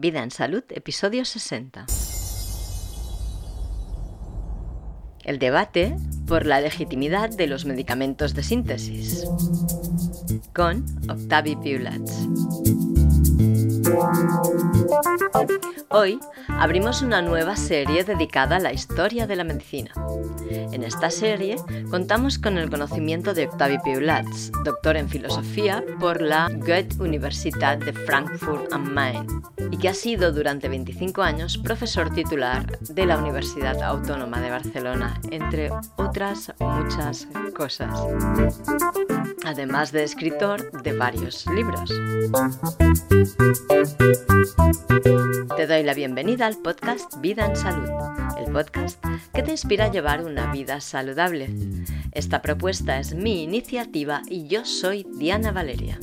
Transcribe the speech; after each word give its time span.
Vida 0.00 0.22
en 0.22 0.30
Salud, 0.30 0.62
episodio 0.68 1.24
60. 1.24 1.86
El 5.24 5.40
debate 5.40 5.96
por 6.28 6.46
la 6.46 6.60
legitimidad 6.60 7.30
de 7.30 7.48
los 7.48 7.64
medicamentos 7.64 8.32
de 8.32 8.44
síntesis. 8.44 9.26
Con 10.54 10.86
Octavi 11.10 11.56
Piulats. 11.56 12.28
Hoy 15.90 16.20
abrimos 16.48 17.00
una 17.00 17.22
nueva 17.22 17.56
serie 17.56 18.04
dedicada 18.04 18.56
a 18.56 18.60
la 18.60 18.74
historia 18.74 19.26
de 19.26 19.36
la 19.36 19.44
medicina. 19.44 19.90
En 20.50 20.84
esta 20.84 21.10
serie 21.10 21.56
contamos 21.90 22.38
con 22.38 22.58
el 22.58 22.68
conocimiento 22.68 23.32
de 23.32 23.46
Octavio 23.46 23.80
Piulats, 23.82 24.52
doctor 24.64 24.98
en 24.98 25.08
filosofía 25.08 25.82
por 25.98 26.20
la 26.20 26.48
Goethe-Universität 26.52 27.82
de 27.82 27.94
Frankfurt 27.94 28.70
am 28.70 28.92
Main 28.92 29.26
y 29.70 29.78
que 29.78 29.88
ha 29.88 29.94
sido 29.94 30.30
durante 30.30 30.68
25 30.68 31.22
años 31.22 31.56
profesor 31.56 32.10
titular 32.12 32.78
de 32.80 33.06
la 33.06 33.16
Universidad 33.16 33.82
Autónoma 33.82 34.40
de 34.42 34.50
Barcelona, 34.50 35.18
entre 35.30 35.70
otras 35.96 36.52
muchas 36.60 37.28
cosas. 37.56 37.98
Además 39.46 39.92
de 39.92 40.04
escritor 40.04 40.70
de 40.82 40.92
varios 40.92 41.46
libros. 41.46 41.90
Te 45.56 45.66
doy 45.66 45.82
la 45.82 45.94
bienvenida 45.94 46.46
al 46.46 46.56
podcast 46.56 47.20
Vida 47.20 47.46
en 47.46 47.56
Salud, 47.56 47.88
el 48.38 48.52
podcast 48.52 49.04
que 49.32 49.42
te 49.42 49.50
inspira 49.50 49.86
a 49.86 49.90
llevar 49.90 50.24
una 50.24 50.52
vida 50.52 50.80
saludable. 50.80 51.48
Esta 52.12 52.42
propuesta 52.42 52.98
es 52.98 53.14
mi 53.14 53.42
iniciativa 53.42 54.22
y 54.28 54.46
yo 54.46 54.64
soy 54.64 55.06
Diana 55.18 55.52
Valeria. 55.52 55.98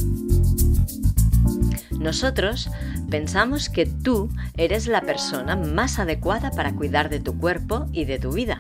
Nosotros 1.92 2.70
pensamos 3.10 3.70
que 3.70 3.86
tú 3.86 4.30
eres 4.58 4.88
la 4.88 5.02
persona 5.02 5.56
más 5.56 6.00
adecuada 6.00 6.52
para 6.52 6.74
cuidar 6.74 7.10
de 7.10 7.20
tu 7.20 7.38
cuerpo 7.38 7.88
y 7.92 8.06
de 8.06 8.20
tu 8.20 8.32
vida, 8.32 8.60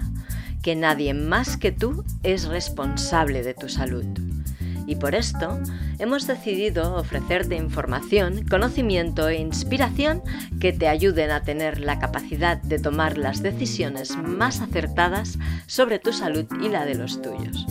que 0.61 0.75
nadie 0.75 1.13
más 1.13 1.57
que 1.57 1.71
tú 1.71 2.03
es 2.23 2.45
responsable 2.45 3.43
de 3.43 3.53
tu 3.53 3.69
salud 3.69 4.05
y 4.87 4.95
por 4.95 5.15
esto 5.15 5.59
hemos 5.99 6.27
decidido 6.27 6.95
ofrecerte 6.95 7.55
información, 7.55 8.45
conocimiento 8.47 9.27
e 9.27 9.35
inspiración 9.35 10.21
que 10.59 10.73
te 10.73 10.87
ayuden 10.87 11.31
a 11.31 11.43
tener 11.43 11.79
la 11.79 11.99
capacidad 11.99 12.61
de 12.61 12.79
tomar 12.79 13.17
las 13.17 13.41
decisiones 13.41 14.17
más 14.17 14.61
acertadas 14.61 15.37
sobre 15.67 15.99
tu 15.99 16.13
salud 16.13 16.45
y 16.61 16.69
la 16.69 16.85
de 16.85 16.95
los 16.95 17.21
tuyos 17.21 17.65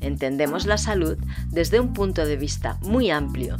entendemos 0.00 0.66
la 0.66 0.78
salud 0.78 1.18
desde 1.50 1.80
un 1.80 1.92
punto 1.92 2.24
de 2.24 2.36
vista 2.36 2.78
muy 2.82 3.10
amplio. 3.10 3.56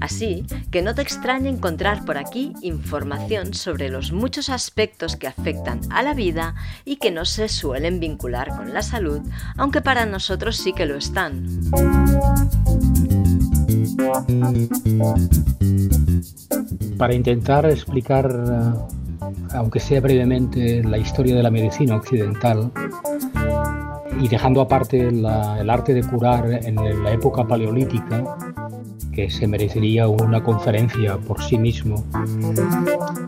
Así 0.00 0.44
que 0.70 0.82
no 0.82 0.94
te 0.94 1.02
extrañe 1.02 1.48
encontrar 1.48 2.04
por 2.04 2.18
aquí 2.18 2.52
información 2.62 3.54
sobre 3.54 3.88
los 3.88 4.12
muchos 4.12 4.50
aspectos 4.50 5.16
que 5.16 5.26
afectan 5.26 5.80
a 5.90 6.02
la 6.02 6.14
vida 6.14 6.54
y 6.84 6.96
que 6.96 7.10
no 7.10 7.24
se 7.24 7.48
suelen 7.48 8.00
vincular 8.00 8.48
con 8.48 8.72
la 8.72 8.82
salud, 8.82 9.20
aunque 9.56 9.80
para 9.80 10.06
nosotros 10.06 10.56
sí 10.56 10.72
que 10.72 10.86
lo 10.86 10.96
están. 10.96 11.46
Para 16.98 17.14
intentar 17.14 17.66
explicar, 17.66 18.26
eh, 18.30 19.26
aunque 19.54 19.80
sea 19.80 20.00
brevemente, 20.00 20.82
la 20.84 20.98
historia 20.98 21.34
de 21.34 21.42
la 21.42 21.50
medicina 21.50 21.96
occidental, 21.96 22.70
y 24.20 24.28
dejando 24.28 24.60
aparte 24.60 25.08
el 25.08 25.24
arte 25.70 25.94
de 25.94 26.02
curar 26.02 26.60
en 26.64 26.76
la 27.02 27.12
época 27.12 27.44
paleolítica, 27.46 28.36
que 29.12 29.30
se 29.30 29.46
merecería 29.46 30.08
una 30.08 30.42
conferencia 30.42 31.16
por 31.16 31.42
sí 31.42 31.58
mismo, 31.58 32.04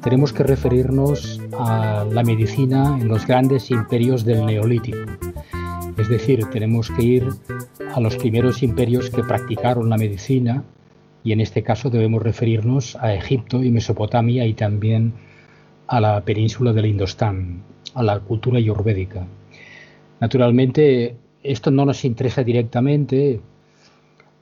tenemos 0.02 0.32
que 0.32 0.42
referirnos 0.42 1.40
a 1.58 2.04
la 2.10 2.22
medicina 2.22 2.98
en 3.00 3.08
los 3.08 3.26
grandes 3.26 3.70
imperios 3.70 4.24
del 4.24 4.44
neolítico. 4.44 4.98
Es 5.96 6.08
decir, 6.08 6.44
tenemos 6.52 6.90
que 6.90 7.02
ir 7.02 7.28
a 7.94 8.00
los 8.00 8.16
primeros 8.16 8.62
imperios 8.62 9.10
que 9.10 9.24
practicaron 9.24 9.88
la 9.88 9.96
medicina 9.96 10.62
y 11.24 11.32
en 11.32 11.40
este 11.40 11.62
caso 11.62 11.90
debemos 11.90 12.22
referirnos 12.22 12.96
a 12.96 13.14
Egipto 13.14 13.64
y 13.64 13.70
Mesopotamia 13.70 14.46
y 14.46 14.54
también 14.54 15.14
a 15.86 16.00
la 16.00 16.20
península 16.20 16.72
del 16.72 16.86
Indostán, 16.86 17.62
a 17.94 18.02
la 18.02 18.20
cultura 18.20 18.58
ayurvédica. 18.58 19.26
Naturalmente, 20.20 21.16
esto 21.42 21.70
no 21.70 21.84
nos 21.84 22.04
interesa 22.04 22.42
directamente. 22.42 23.40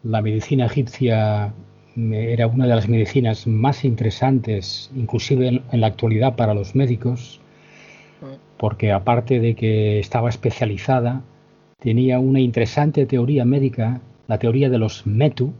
La 0.02 0.22
medicina 0.22 0.66
egipcia 0.66 1.52
era 1.96 2.46
una 2.46 2.66
de 2.66 2.74
las 2.74 2.88
medicinas 2.88 3.46
más 3.46 3.84
interesantes, 3.84 4.90
inclusive 4.94 5.62
en, 5.70 5.80
la 5.80 5.86
actualidad 5.86 6.36
para 6.36 6.54
los 6.54 6.74
médicos, 6.74 7.40
porque 8.58 8.92
aparte 8.92 9.40
de 9.40 9.54
que 9.54 9.98
estaba 9.98 10.28
especializada, 10.28 11.22
tenía 11.78 12.18
una 12.18 12.40
interesante 12.40 13.06
teoría 13.06 13.44
médica, 13.44 14.00
la 14.28 14.38
teoría 14.38 14.68
de 14.68 14.78
los 14.78 15.06
metu, 15.06 15.52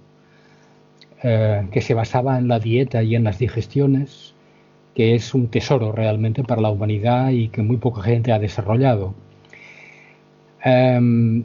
eh, 1.23 1.67
que 1.71 1.81
se 1.81 1.95
basaba 1.95 2.39
en 2.39 2.49
la 2.49 2.59
dieta 2.59 3.03
y 3.03 3.15
en 3.15 3.25
las 3.25 3.39
digestiones, 3.39 4.35
que 4.95 5.15
es 5.15 5.35
un 5.35 5.49
tesoro 5.49 5.93
realmente 5.93 6.43
para 6.43 6.63
la 6.63 6.71
humanidad 6.71 7.31
y 7.31 7.49
que 7.49 7.63
muy 7.63 7.79
poca 7.79 8.03
gente 8.03 8.33
ha 8.33 8.39
desarrollado. 8.39 9.15
Em, 10.69 11.45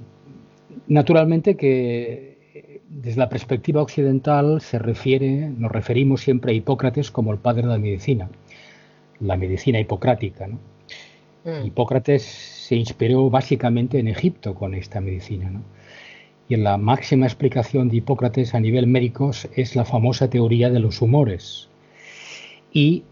naturalmente 0.88 1.56
que 1.56 2.82
desde 2.90 3.20
la 3.20 3.30
perspectiva 3.30 3.84
occidental 3.84 4.62
se 4.62 4.80
refiere, 4.80 5.48
nos 5.50 5.72
referimos 5.72 6.22
siempre 6.22 6.52
a 6.52 6.56
Hipócrates 6.56 7.12
como 7.12 7.31
el 7.31 7.38
padre 7.38 7.62
de 7.62 7.68
la 7.68 7.78
medicina, 7.78 8.30
la 9.20 9.38
medicina 9.38 9.80
hipocrática. 9.80 10.48
Mm. 10.48 11.66
Hipócrates 11.68 12.24
se 12.24 12.76
inspiró 12.76 13.30
básicamente 13.30 14.00
en 14.00 14.08
Egipto 14.08 14.56
con 14.56 14.74
esta 14.74 15.00
medicina. 15.02 15.52
Y 16.50 16.56
la 16.56 16.78
máxima 16.78 17.28
explicación 17.28 17.90
de 17.90 17.98
Hipócrates 17.98 18.56
a 18.56 18.60
nivel 18.60 18.88
médico 18.88 19.30
es 19.56 19.76
la 19.76 19.86
famosa 19.86 20.31
teoría 20.31 20.72
de 20.72 20.80
los 20.80 21.00
humores 21.00 21.70
y 22.74 23.04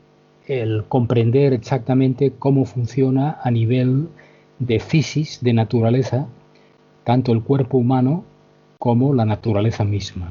el 0.48 0.86
comprender 0.86 1.53
exactamente 1.53 2.34
cómo 2.40 2.66
funciona 2.66 3.38
a 3.44 3.52
nivel 3.52 4.09
de 4.59 4.80
fisis, 4.80 5.40
de 5.42 5.53
naturaleza, 5.53 6.28
tanto 7.03 7.31
el 7.31 7.42
cuerpo 7.42 7.78
humano 7.78 8.24
como 8.78 9.14
la 9.14 9.25
naturaleza 9.25 9.84
misma. 9.84 10.30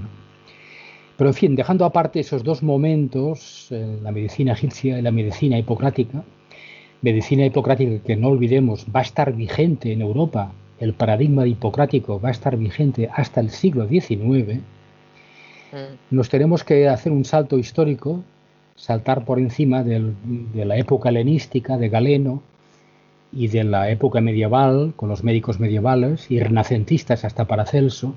Pero 1.17 1.31
en 1.31 1.35
fin, 1.35 1.57
dejando 1.57 1.85
aparte 1.85 2.21
esos 2.21 2.45
dos 2.45 2.63
momentos, 2.63 3.69
eh, 3.71 3.99
la 4.03 4.13
medicina 4.13 4.53
egipcia 4.53 4.99
y 4.99 5.03
la 5.03 5.11
medicina 5.11 5.59
hipocrática, 5.59 6.23
medicina 7.03 7.45
hipocrática 7.45 8.03
que 8.05 8.17
no 8.17 8.29
olvidemos 8.29 8.87
va 8.95 9.01
a 9.01 9.03
estar 9.03 9.33
vigente 9.33 9.93
en 9.93 10.03
Europa, 10.03 10.53
el 10.79 10.95
paradigma 10.95 11.47
hipocrático 11.47 12.21
va 12.21 12.29
a 12.29 12.33
estar 12.33 12.57
vigente 12.57 13.11
hasta 13.13 13.41
el 13.41 13.51
siglo 13.51 13.89
XIX, 13.89 14.61
mm. 15.73 16.15
nos 16.15 16.29
tenemos 16.29 16.63
que 16.63 16.89
hacer 16.89 17.11
un 17.11 17.25
salto 17.25 17.59
histórico, 17.59 18.23
saltar 18.77 19.25
por 19.25 19.41
encima 19.41 19.83
de 19.83 20.65
la 20.65 20.77
época 20.77 21.09
helenística 21.09 21.77
de 21.77 21.89
Galeno, 21.89 22.43
y 23.33 23.49
de 23.49 23.65
la 23.65 23.91
época 23.91 24.21
medieval, 24.21 24.93
con 24.97 25.09
los 25.09 25.25
médicos 25.25 25.61
medievales 25.61 26.31
y 26.31 26.41
renacentistas 26.41 27.25
hasta 27.25 27.47
Paracelso, 27.47 28.15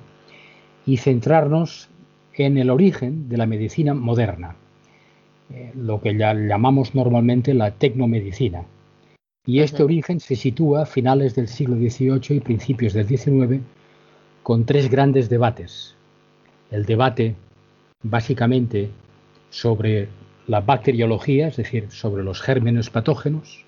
y 0.86 0.98
centrarnos 0.98 1.90
en 2.34 2.58
el 2.58 2.70
origen 2.70 3.30
de 3.30 3.38
la 3.38 3.46
medicina 3.46 3.94
moderna, 3.94 4.56
eh, 5.54 5.72
lo 5.76 6.02
que 6.02 6.18
ya 6.18 6.34
llamamos 6.34 6.96
normalmente 6.96 7.54
la 7.54 7.72
tecnomedicina. 7.72 8.64
Y 9.46 9.60
este 9.60 9.84
origen 9.84 10.20
se 10.20 10.36
sitúa 10.36 10.84
a 10.84 10.86
finales 10.86 11.36
del 11.36 11.48
siglo 11.48 11.76
XVIII 11.76 12.38
y 12.38 12.40
principios 12.40 12.94
del 12.94 13.08
XIX 13.08 13.62
con 14.44 14.66
tres 14.66 14.90
grandes 14.90 15.30
debates. 15.30 15.96
El 16.70 16.86
debate 16.86 17.36
básicamente 18.04 18.90
sobre 19.50 20.10
la 20.48 20.62
bacteriología, 20.62 21.48
es 21.48 21.58
decir, 21.58 21.92
sobre 21.92 22.24
los 22.24 22.42
gérmenes 22.42 22.90
patógenos, 22.90 23.66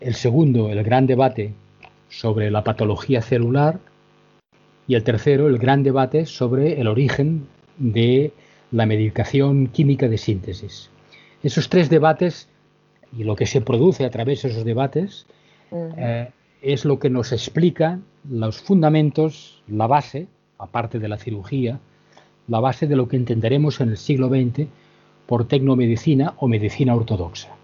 el 0.00 0.14
segundo, 0.14 0.70
el 0.70 0.82
gran 0.82 1.06
debate 1.06 1.52
sobre 2.08 2.50
la 2.50 2.64
patología 2.64 3.22
celular. 3.22 3.80
Y 4.86 4.94
el 4.96 5.04
tercero, 5.04 5.48
el 5.48 5.58
gran 5.58 5.82
debate 5.82 6.26
sobre 6.26 6.80
el 6.80 6.88
origen 6.88 7.46
de 7.78 8.32
la 8.70 8.86
medicación 8.86 9.68
química 9.68 10.08
de 10.08 10.18
síntesis. 10.18 10.90
Esos 11.42 11.68
tres 11.68 11.88
debates 11.88 12.48
y 13.16 13.24
lo 13.24 13.36
que 13.36 13.46
se 13.46 13.60
produce 13.60 14.04
a 14.04 14.10
través 14.10 14.42
de 14.42 14.50
esos 14.50 14.64
debates 14.64 15.26
eh, 15.96 16.30
es 16.60 16.84
lo 16.84 16.98
que 16.98 17.10
nos 17.10 17.32
explica 17.32 18.00
los 18.28 18.58
fundamentos, 18.58 19.62
la 19.68 19.86
base, 19.86 20.26
aparte 20.58 20.98
de 20.98 21.08
la 21.08 21.18
cirugía, 21.18 21.80
la 22.48 22.60
base 22.60 22.86
de 22.86 22.96
lo 22.96 23.08
que 23.08 23.16
entenderemos 23.16 23.80
en 23.80 23.90
el 23.90 23.96
siglo 23.96 24.28
XX 24.28 24.68
por 25.26 25.48
tecnomedicina 25.48 26.34
o 26.38 26.48
medicina 26.48 26.94
ortodoxa 26.94 27.54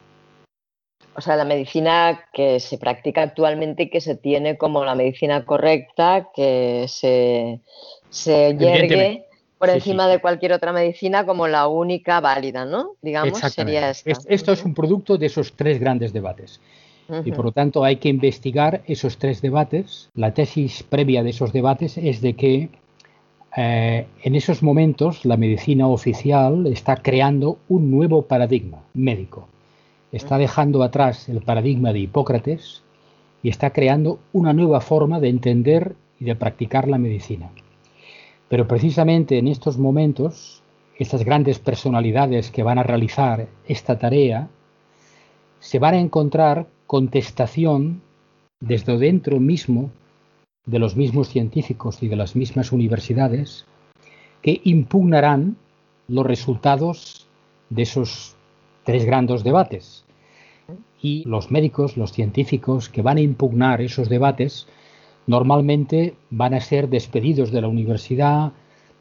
o 1.14 1.20
sea, 1.20 1.36
la 1.36 1.44
medicina 1.44 2.24
que 2.32 2.60
se 2.60 2.78
practica 2.78 3.22
actualmente 3.22 3.84
y 3.84 3.90
que 3.90 4.00
se 4.00 4.14
tiene 4.14 4.56
como 4.56 4.84
la 4.84 4.94
medicina 4.94 5.44
correcta, 5.44 6.28
que 6.34 6.86
se, 6.88 7.60
se 8.08 8.56
yergue 8.56 9.26
por 9.58 9.68
encima 9.68 10.08
de 10.08 10.20
cualquier 10.20 10.54
otra 10.54 10.72
medicina 10.72 11.26
como 11.26 11.46
la 11.46 11.68
única 11.68 12.20
válida, 12.20 12.64
¿no? 12.64 12.92
Digamos, 13.02 13.38
sería 13.38 13.90
esta. 13.90 14.22
Esto 14.26 14.52
es 14.52 14.64
un 14.64 14.72
producto 14.72 15.18
de 15.18 15.26
esos 15.26 15.52
tres 15.52 15.78
grandes 15.78 16.12
debates. 16.12 16.60
Y 17.24 17.32
por 17.32 17.44
lo 17.44 17.52
tanto 17.52 17.82
hay 17.82 17.96
que 17.96 18.08
investigar 18.08 18.82
esos 18.86 19.18
tres 19.18 19.42
debates. 19.42 20.08
La 20.14 20.32
tesis 20.32 20.84
previa 20.84 21.24
de 21.24 21.30
esos 21.30 21.52
debates 21.52 21.98
es 21.98 22.20
de 22.20 22.34
que 22.34 22.68
eh, 23.56 24.06
en 24.22 24.34
esos 24.36 24.62
momentos 24.62 25.24
la 25.24 25.36
medicina 25.36 25.88
oficial 25.88 26.68
está 26.68 26.96
creando 26.96 27.58
un 27.68 27.90
nuevo 27.90 28.22
paradigma 28.22 28.78
médico. 28.94 29.48
Está 30.12 30.38
dejando 30.38 30.82
atrás 30.82 31.28
el 31.28 31.40
paradigma 31.40 31.92
de 31.92 32.00
Hipócrates 32.00 32.82
y 33.42 33.48
está 33.48 33.70
creando 33.70 34.18
una 34.32 34.52
nueva 34.52 34.80
forma 34.80 35.20
de 35.20 35.28
entender 35.28 35.96
y 36.18 36.24
de 36.24 36.36
practicar 36.36 36.88
la 36.88 36.98
medicina. 36.98 37.50
Pero 38.48 38.66
precisamente 38.66 39.38
en 39.38 39.46
estos 39.46 39.78
momentos, 39.78 40.62
estas 40.98 41.24
grandes 41.24 41.58
personalidades 41.58 42.50
que 42.50 42.62
van 42.62 42.78
a 42.78 42.82
realizar 42.82 43.46
esta 43.66 43.98
tarea 43.98 44.48
se 45.60 45.78
van 45.78 45.94
a 45.94 46.00
encontrar 46.00 46.66
contestación 46.86 48.02
desde 48.60 48.98
dentro 48.98 49.38
mismo 49.38 49.90
de 50.66 50.78
los 50.78 50.96
mismos 50.96 51.28
científicos 51.28 52.02
y 52.02 52.08
de 52.08 52.16
las 52.16 52.36
mismas 52.36 52.72
universidades 52.72 53.64
que 54.42 54.60
impugnarán 54.64 55.56
los 56.08 56.26
resultados 56.26 57.28
de 57.70 57.82
esos 57.82 58.36
tres 58.84 59.04
grandes 59.04 59.44
debates. 59.44 60.04
Y 61.00 61.24
los 61.24 61.50
médicos, 61.50 61.96
los 61.96 62.12
científicos 62.12 62.88
que 62.88 63.02
van 63.02 63.16
a 63.16 63.22
impugnar 63.22 63.80
esos 63.80 64.08
debates, 64.08 64.66
normalmente 65.26 66.14
van 66.30 66.54
a 66.54 66.60
ser 66.60 66.88
despedidos 66.88 67.50
de 67.50 67.60
la 67.60 67.68
universidad, 67.68 68.52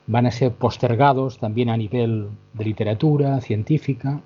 van 0.08 0.26
a 0.26 0.32
ser 0.32 0.52
postergados 0.54 1.38
también 1.38 1.70
a 1.70 1.78
nivel 1.78 2.30
de 2.54 2.66
literatura 2.66 3.42
científica 3.42 4.22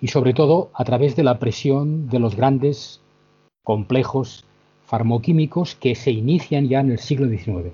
y 0.00 0.08
sobre 0.08 0.34
todo 0.34 0.70
a 0.74 0.84
través 0.84 1.16
de 1.16 1.24
la 1.24 1.38
presión 1.38 2.08
de 2.08 2.18
los 2.18 2.36
grandes 2.36 3.00
complejos 3.62 4.44
farmoquímicos 4.84 5.74
que 5.74 5.94
se 5.94 6.10
inician 6.10 6.68
ya 6.68 6.80
en 6.80 6.90
el 6.90 6.98
siglo 6.98 7.28
XIX. 7.28 7.72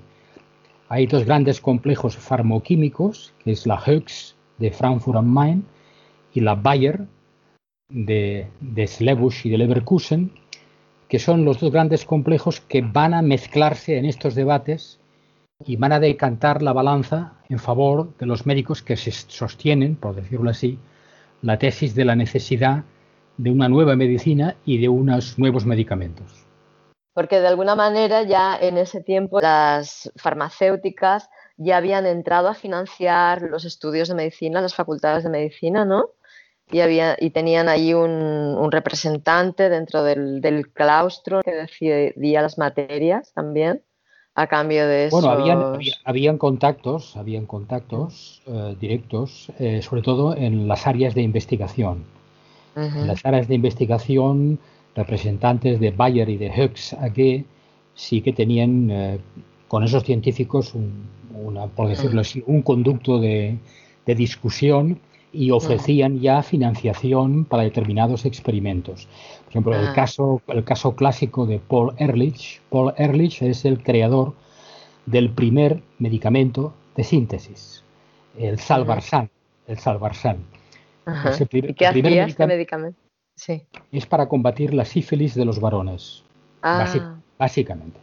Hay 0.89 1.07
dos 1.07 1.25
grandes 1.25 1.59
complejos 1.59 2.17
farmoquímicos, 2.17 3.33
que 3.43 3.51
es 3.51 3.65
la 3.65 3.81
Höchst 3.83 4.35
de 4.57 4.71
Frankfurt 4.71 5.17
am 5.17 5.27
Main 5.27 5.65
y 6.33 6.41
la 6.41 6.55
Bayer 6.55 7.05
de, 7.89 8.47
de 8.59 9.29
y 9.43 9.49
de 9.49 9.57
Leverkusen, 9.57 10.31
que 11.07 11.19
son 11.19 11.45
los 11.45 11.59
dos 11.59 11.71
grandes 11.71 12.05
complejos 12.05 12.61
que 12.61 12.81
van 12.81 13.13
a 13.13 13.21
mezclarse 13.21 13.97
en 13.97 14.05
estos 14.05 14.35
debates 14.35 14.99
y 15.65 15.75
van 15.75 15.93
a 15.93 15.99
decantar 15.99 16.61
la 16.61 16.73
balanza 16.73 17.33
en 17.49 17.59
favor 17.59 18.17
de 18.17 18.25
los 18.25 18.45
médicos 18.45 18.81
que 18.81 18.97
se 18.97 19.11
sostienen, 19.11 19.95
por 19.95 20.15
decirlo 20.15 20.49
así, 20.49 20.79
la 21.41 21.59
tesis 21.59 21.93
de 21.93 22.05
la 22.05 22.15
necesidad 22.15 22.83
de 23.37 23.51
una 23.51 23.69
nueva 23.69 23.95
medicina 23.95 24.55
y 24.65 24.79
de 24.79 24.89
unos 24.89 25.37
nuevos 25.37 25.65
medicamentos 25.65 26.43
porque 27.13 27.39
de 27.39 27.47
alguna 27.47 27.75
manera 27.75 28.23
ya 28.23 28.57
en 28.59 28.77
ese 28.77 29.01
tiempo 29.01 29.39
las 29.39 30.11
farmacéuticas 30.15 31.29
ya 31.57 31.77
habían 31.77 32.05
entrado 32.05 32.47
a 32.47 32.55
financiar 32.55 33.43
los 33.43 33.65
estudios 33.65 34.09
de 34.09 34.15
medicina, 34.15 34.61
las 34.61 34.73
facultades 34.73 35.23
de 35.23 35.29
medicina, 35.29 35.85
¿no? 35.85 36.09
Y, 36.73 36.81
había, 36.81 37.15
y 37.19 37.29
tenían 37.29 37.69
ahí 37.69 37.93
un, 37.93 38.71
representante 38.71 39.69
dentro 39.69 40.03
del, 40.03 40.69
claustro 40.73 41.41
que 41.43 41.51
decidía 41.53 42.41
las 42.41 42.57
materias 42.57 43.31
también 43.33 43.81
a 44.35 44.47
cambio 44.47 44.87
de 44.87 45.05
eso. 45.05 45.17
Bueno, 45.17 45.29
habían, 45.29 45.79
habían 46.03 46.37
contactos, 46.37 47.15
habían 47.15 47.45
contactos 47.45 48.41
eh, 48.47 48.75
directos, 48.79 49.51
eh, 49.59 49.81
sobre 49.83 50.01
todo 50.01 50.35
en 50.35 50.67
las 50.67 50.87
áreas 50.87 51.13
de 51.13 51.21
investigación. 51.21 52.05
En 52.75 53.05
las 53.05 53.23
áreas 53.23 53.47
de 53.47 53.53
investigación 53.53 54.59
representantes 54.95 55.79
de 55.79 55.91
Bayer 55.91 56.27
y 56.29 56.37
de 56.37 56.49
Hux 56.49 56.93
aquí 56.93 57.45
sí 57.95 58.21
que 58.21 58.33
tenían 58.33 58.89
eh, 58.89 59.19
con 59.67 59.83
esos 59.83 60.03
científicos, 60.03 60.73
un, 60.73 61.07
por 61.75 61.87
decirlo 61.87 62.21
así, 62.21 62.43
un 62.45 62.61
conducto 62.61 63.19
de, 63.19 63.57
discusión 64.05 64.99
y 65.33 65.51
ofrecían 65.51 66.19
ya 66.19 66.43
financiación 66.43 67.45
para 67.45 67.63
determinados 67.63 68.25
experimentos. 68.25 69.07
Por 69.43 69.49
ejemplo, 69.49 69.75
el, 69.75 69.87
ah. 69.87 69.93
caso, 69.93 70.41
el 70.47 70.63
caso 70.63 70.95
clásico 70.95 71.45
de 71.45 71.59
Paul 71.59 71.93
Ehrlich. 71.97 72.61
Paul 72.69 72.93
Ehrlich 72.97 73.41
es 73.41 73.65
el 73.65 73.81
creador 73.81 74.33
del 75.05 75.31
primer 75.31 75.81
medicamento 75.97 76.73
de 76.95 77.03
síntesis, 77.03 77.83
el 78.37 78.59
Salvarsan. 78.59 79.29
El 79.67 79.79
Salvarsan. 79.79 80.37
¿Y 81.51 81.73
qué 81.73 81.87
hacía 81.87 82.25
este 82.25 82.47
medicamento? 82.47 82.99
Es 83.91 84.05
para 84.05 84.29
combatir 84.29 84.73
la 84.73 84.85
sífilis 84.85 85.33
de 85.35 85.45
los 85.45 85.59
varones, 85.59 86.23
ah. 86.61 87.17
básicamente. 87.37 87.99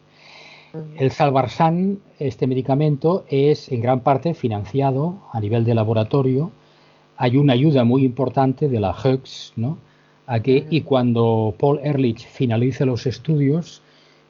El 0.98 1.10
Salvarsan, 1.10 2.00
este 2.18 2.46
medicamento, 2.46 3.24
es 3.28 3.70
en 3.72 3.80
gran 3.80 4.00
parte 4.00 4.34
financiado 4.34 5.18
a 5.32 5.40
nivel 5.40 5.64
de 5.64 5.74
laboratorio. 5.74 6.52
Hay 7.22 7.36
una 7.36 7.52
ayuda 7.52 7.84
muy 7.84 8.02
importante 8.02 8.66
de 8.70 8.80
la 8.80 8.92
Hux, 8.92 9.52
¿no? 9.54 9.76
Aquí, 10.26 10.64
y 10.70 10.80
cuando 10.80 11.54
Paul 11.58 11.78
Ehrlich 11.84 12.26
finaliza 12.26 12.86
los 12.86 13.06
estudios 13.06 13.82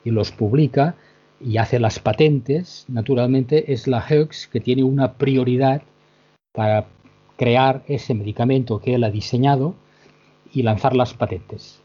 y 0.02 0.10
los 0.10 0.32
publica 0.32 0.96
y 1.40 1.58
hace 1.58 1.78
las 1.78 2.00
patentes, 2.00 2.86
naturalmente 2.88 3.72
es 3.72 3.86
la 3.86 4.04
Hux 4.04 4.48
que 4.48 4.58
tiene 4.58 4.82
una 4.82 5.12
prioridad 5.12 5.82
para 6.50 6.86
crear 7.36 7.84
ese 7.86 8.12
medicamento 8.12 8.80
que 8.80 8.96
él 8.96 9.04
ha 9.04 9.10
diseñado 9.10 9.76
y 10.52 10.64
lanzar 10.64 10.96
las 10.96 11.14
patentes. 11.14 11.80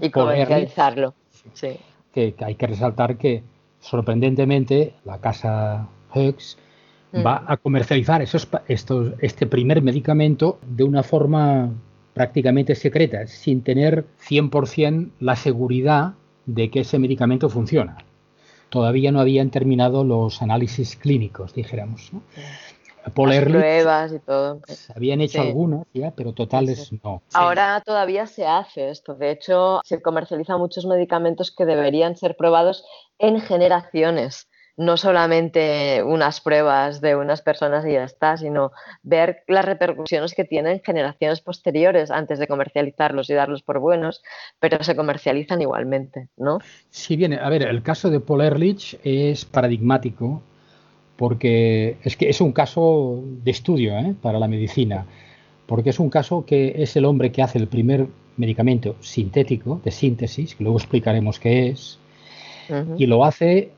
Y 0.00 0.10
comercializarlo. 0.10 1.14
Sí. 1.52 1.78
Que, 2.12 2.32
hay 2.38 2.54
que 2.54 2.68
resaltar 2.68 3.18
que 3.18 3.42
sorprendentemente 3.80 4.94
la 5.04 5.18
casa 5.18 5.88
Hughes 6.14 6.58
mm. 7.14 7.26
va 7.26 7.44
a 7.46 7.56
comercializar 7.56 8.22
esos, 8.22 8.48
estos, 8.68 9.12
este 9.20 9.46
primer 9.46 9.82
medicamento 9.82 10.58
de 10.66 10.84
una 10.84 11.02
forma 11.02 11.70
prácticamente 12.12 12.74
secreta, 12.74 13.26
sin 13.26 13.62
tener 13.62 14.04
100% 14.28 15.10
la 15.20 15.36
seguridad 15.36 16.14
de 16.46 16.70
que 16.70 16.80
ese 16.80 16.98
medicamento 16.98 17.48
funciona. 17.48 17.98
Todavía 18.68 19.12
no 19.12 19.20
habían 19.20 19.50
terminado 19.50 20.04
los 20.04 20.42
análisis 20.42 20.96
clínicos, 20.96 21.54
dijéramos. 21.54 22.12
¿no? 22.12 22.22
pruebas 23.12 24.12
y 24.12 24.18
todo. 24.18 24.60
habían 24.94 25.20
hecho 25.20 25.42
algunas 25.42 25.86
ya, 25.92 26.10
pero 26.12 26.32
totales 26.32 26.90
no. 27.02 27.22
Ahora 27.32 27.82
todavía 27.84 28.26
se 28.26 28.46
hace 28.46 28.90
esto. 28.90 29.14
De 29.14 29.30
hecho, 29.30 29.80
se 29.84 30.00
comercializan 30.00 30.58
muchos 30.58 30.86
medicamentos 30.86 31.50
que 31.50 31.66
deberían 31.66 32.16
ser 32.16 32.36
probados 32.36 32.84
en 33.18 33.40
generaciones. 33.40 34.48
No 34.76 34.96
solamente 34.96 36.02
unas 36.02 36.40
pruebas 36.40 37.00
de 37.00 37.14
unas 37.14 37.42
personas 37.42 37.86
y 37.86 37.92
ya 37.92 38.04
está, 38.04 38.36
sino 38.36 38.72
ver 39.02 39.44
las 39.46 39.64
repercusiones 39.64 40.34
que 40.34 40.44
tienen 40.44 40.82
generaciones 40.84 41.40
posteriores 41.40 42.10
antes 42.10 42.38
de 42.38 42.48
comercializarlos 42.48 43.30
y 43.30 43.34
darlos 43.34 43.62
por 43.62 43.78
buenos, 43.78 44.22
pero 44.58 44.82
se 44.82 44.96
comercializan 44.96 45.62
igualmente, 45.62 46.28
¿no? 46.36 46.58
Sí, 46.90 47.16
bien, 47.16 47.34
a 47.34 47.48
ver, 47.48 47.62
el 47.62 47.82
caso 47.82 48.10
de 48.10 48.20
Paul 48.20 48.42
Ehrlich 48.42 48.98
es 49.04 49.44
paradigmático 49.44 50.42
porque 51.16 51.96
es 52.02 52.16
que 52.16 52.28
es 52.28 52.40
un 52.40 52.52
caso 52.52 53.22
de 53.24 53.50
estudio 53.50 53.96
¿eh? 53.98 54.14
para 54.20 54.38
la 54.38 54.48
medicina, 54.48 55.06
porque 55.66 55.90
es 55.90 56.00
un 56.00 56.10
caso 56.10 56.44
que 56.44 56.82
es 56.82 56.96
el 56.96 57.04
hombre 57.04 57.30
que 57.32 57.42
hace 57.42 57.58
el 57.58 57.68
primer 57.68 58.08
medicamento 58.36 58.96
sintético 59.00 59.80
de 59.84 59.90
síntesis, 59.90 60.54
que 60.54 60.64
luego 60.64 60.78
explicaremos 60.78 61.38
qué 61.38 61.68
es, 61.68 61.98
y 62.96 63.06
lo 63.06 63.24
hace 63.24 63.70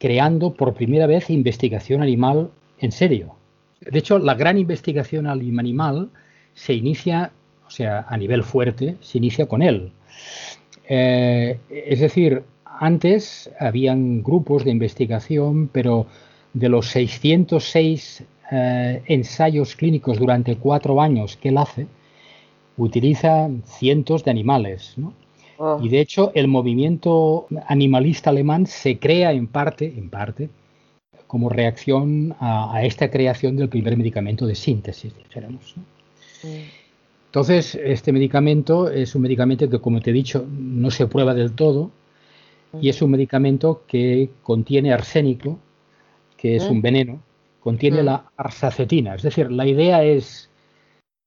creando 0.00 0.54
por 0.54 0.74
primera 0.74 1.06
vez 1.06 1.30
investigación 1.30 2.02
animal 2.02 2.50
en 2.78 2.90
serio. 2.90 3.34
De 3.80 3.98
hecho, 3.98 4.18
la 4.18 4.34
gran 4.34 4.58
investigación 4.58 5.26
animal 5.26 6.10
se 6.54 6.72
inicia, 6.72 7.32
o 7.66 7.70
sea, 7.70 8.06
a 8.08 8.16
nivel 8.16 8.42
fuerte, 8.42 8.96
se 9.02 9.18
inicia 9.18 9.46
con 9.46 9.62
él. 9.62 9.92
Eh, 10.88 11.58
es 11.68 12.00
decir, 12.00 12.42
antes 12.64 13.50
habían 13.60 14.22
grupos 14.22 14.64
de 14.64 14.70
investigación, 14.70 15.68
pero 15.68 16.06
de 16.54 16.68
los 16.70 16.86
606 16.88 18.24
eh, 18.50 19.02
ensayos 19.06 19.76
clínicos 19.76 20.18
durante 20.18 20.56
cuatro 20.56 21.00
años 21.00 21.36
que 21.36 21.50
él 21.50 21.58
hace, 21.58 21.86
utiliza 22.78 23.50
cientos 23.64 24.24
de 24.24 24.30
animales. 24.30 24.94
Oh. 25.62 25.78
Y 25.82 25.90
de 25.90 26.00
hecho, 26.00 26.32
el 26.34 26.48
movimiento 26.48 27.46
animalista 27.66 28.30
alemán 28.30 28.64
se 28.64 28.98
crea 28.98 29.32
en 29.32 29.46
parte, 29.46 29.92
en 29.94 30.08
parte, 30.08 30.48
como 31.26 31.50
reacción 31.50 32.34
a, 32.40 32.82
esta 32.82 33.10
creación 33.10 33.56
del 33.56 33.68
primer 33.68 33.94
medicamento 33.98 34.46
de 34.46 34.54
síntesis, 34.54 35.14
dijéramos. 35.16 35.74
Entonces, 37.26 37.74
este 37.74 38.10
medicamento 38.10 38.88
es 38.88 39.14
un 39.14 39.20
medicamento 39.20 39.68
que, 39.68 39.78
como 39.80 40.00
te 40.00 40.10
he 40.10 40.14
dicho, 40.14 40.46
no 40.50 40.90
se 40.90 41.06
prueba 41.06 41.34
del 41.34 41.52
todo 41.52 41.90
y 42.80 42.88
es 42.88 43.02
un 43.02 43.10
medicamento 43.10 43.82
que 43.86 44.30
contiene 44.42 44.94
arsénico, 44.94 45.58
que 46.38 46.56
es 46.56 46.64
un 46.64 46.80
veneno, 46.80 47.20
contiene 47.60 48.02
mm. 48.02 48.06
la 48.06 48.24
arsacetina. 48.34 49.14
Es 49.14 49.22
decir, 49.22 49.52
la 49.52 49.66
idea 49.66 50.02
es 50.02 50.48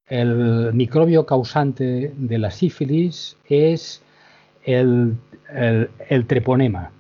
el 0.08 0.74
microbio 0.74 1.25
causante 1.28 2.12
de 2.18 2.38
la 2.40 2.50
sífilis 2.50 3.38
es 3.48 4.02
el, 4.65 5.17
treponema, 6.27 6.91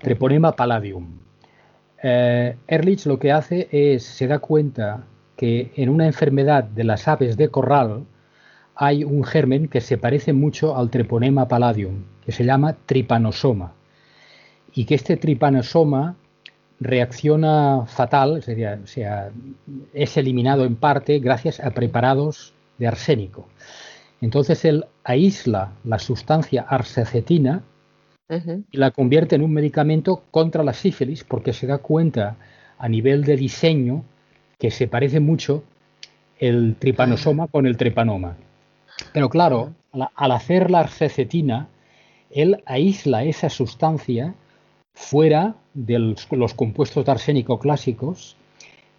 treponema 0.00 0.52
palladium. 0.52 1.06
Eh, 2.02 2.56
Ehrlich 2.66 3.06
lo 3.06 3.18
que 3.18 3.32
hace 3.32 3.68
es, 3.70 4.04
se 4.04 4.26
da 4.26 4.38
cuenta 4.38 5.04
que 5.36 5.72
en 5.76 5.88
una 5.88 6.06
enfermedad 6.06 6.64
de 6.64 6.84
las 6.84 7.08
aves 7.08 7.36
de 7.36 7.48
corral 7.48 8.04
hay 8.74 9.04
un 9.04 9.24
germen 9.24 9.68
que 9.68 9.80
se 9.80 9.98
parece 9.98 10.32
mucho 10.32 10.76
al 10.76 10.90
treponema 10.90 11.48
palladium, 11.48 12.04
que 12.24 12.32
se 12.32 12.44
llama 12.44 12.76
tripanosoma, 12.86 13.72
y 14.72 14.84
que 14.84 14.94
este 14.94 15.16
tripanosoma 15.16 16.14
reacciona 16.80 17.86
fatal, 17.86 18.38
o 18.38 18.86
sea, 18.86 19.30
es 19.92 20.16
eliminado 20.16 20.64
en 20.64 20.76
parte 20.76 21.18
gracias 21.18 21.58
a 21.58 21.70
preparados 21.70 22.54
de 22.78 22.86
arsénico. 22.86 23.48
Entonces 24.20 24.64
él 24.64 24.86
aísla 25.04 25.72
la 25.84 25.98
sustancia 25.98 26.62
arsacetina 26.62 27.62
y 28.70 28.76
la 28.76 28.90
convierte 28.90 29.36
en 29.36 29.42
un 29.42 29.52
medicamento 29.52 30.22
contra 30.30 30.62
la 30.62 30.74
sífilis 30.74 31.24
porque 31.24 31.52
se 31.52 31.66
da 31.66 31.78
cuenta 31.78 32.36
a 32.78 32.88
nivel 32.88 33.24
de 33.24 33.36
diseño 33.36 34.04
que 34.58 34.70
se 34.70 34.86
parece 34.86 35.20
mucho 35.20 35.64
el 36.38 36.76
tripanosoma 36.78 37.46
con 37.46 37.66
el 37.66 37.76
trepanoma. 37.76 38.36
Pero 39.12 39.30
claro, 39.30 39.72
al 39.92 40.32
hacer 40.32 40.70
la 40.70 40.80
arsacetina, 40.80 41.68
él 42.30 42.62
aísla 42.66 43.24
esa 43.24 43.48
sustancia 43.48 44.34
fuera 44.92 45.54
de 45.74 45.98
los 45.98 46.54
compuestos 46.54 47.06
de 47.06 47.12
arsénico 47.12 47.58
clásicos 47.58 48.36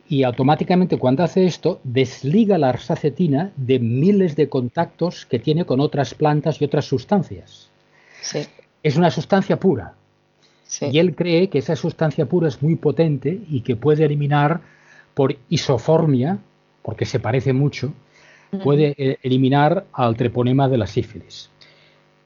y 0.10 0.24
automáticamente 0.24 0.98
cuando 0.98 1.24
hace 1.24 1.46
esto 1.46 1.80
desliga 1.84 2.58
la 2.58 2.70
arsacetina 2.70 3.52
de 3.56 3.78
miles 3.78 4.36
de 4.36 4.50
contactos 4.50 5.28
que 5.28 5.38
tiene 5.38 5.66
con 5.66 5.80
otras 5.80 6.16
plantas 6.16 6.60
y 6.60 6.66
otras 6.66 6.86
sustancias. 6.86 7.70
Es 8.82 8.98
una 8.98 9.12
sustancia 9.12 9.60
pura. 9.60 9.94
Y 10.82 10.98
él 10.98 11.16
cree 11.16 11.50
que 11.50 11.60
esa 11.60 11.76
sustancia 11.76 12.26
pura 12.26 12.48
es 12.48 12.62
muy 12.64 12.76
potente 12.76 13.40
y 13.50 13.62
que 13.62 13.76
puede 13.76 14.04
eliminar 14.04 14.62
por 15.14 15.36
isoformia, 15.48 16.40
porque 16.82 17.06
se 17.06 17.20
parece 17.20 17.54
mucho, 17.54 17.94
puede 18.64 18.96
eh, 18.98 19.18
eliminar 19.22 19.86
al 19.94 20.16
treponema 20.16 20.68
de 20.68 20.78
la 20.80 20.88
sífilis. 20.88 21.52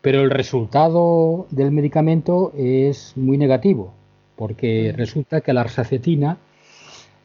Pero 0.01 0.21
el 0.21 0.29
resultado 0.29 1.47
del 1.51 1.71
medicamento 1.71 2.53
es 2.55 3.13
muy 3.17 3.37
negativo, 3.37 3.93
porque 4.37 4.93
resulta 4.95 5.41
que 5.41 5.51
la 5.51 5.61
arsacetina, 5.61 6.37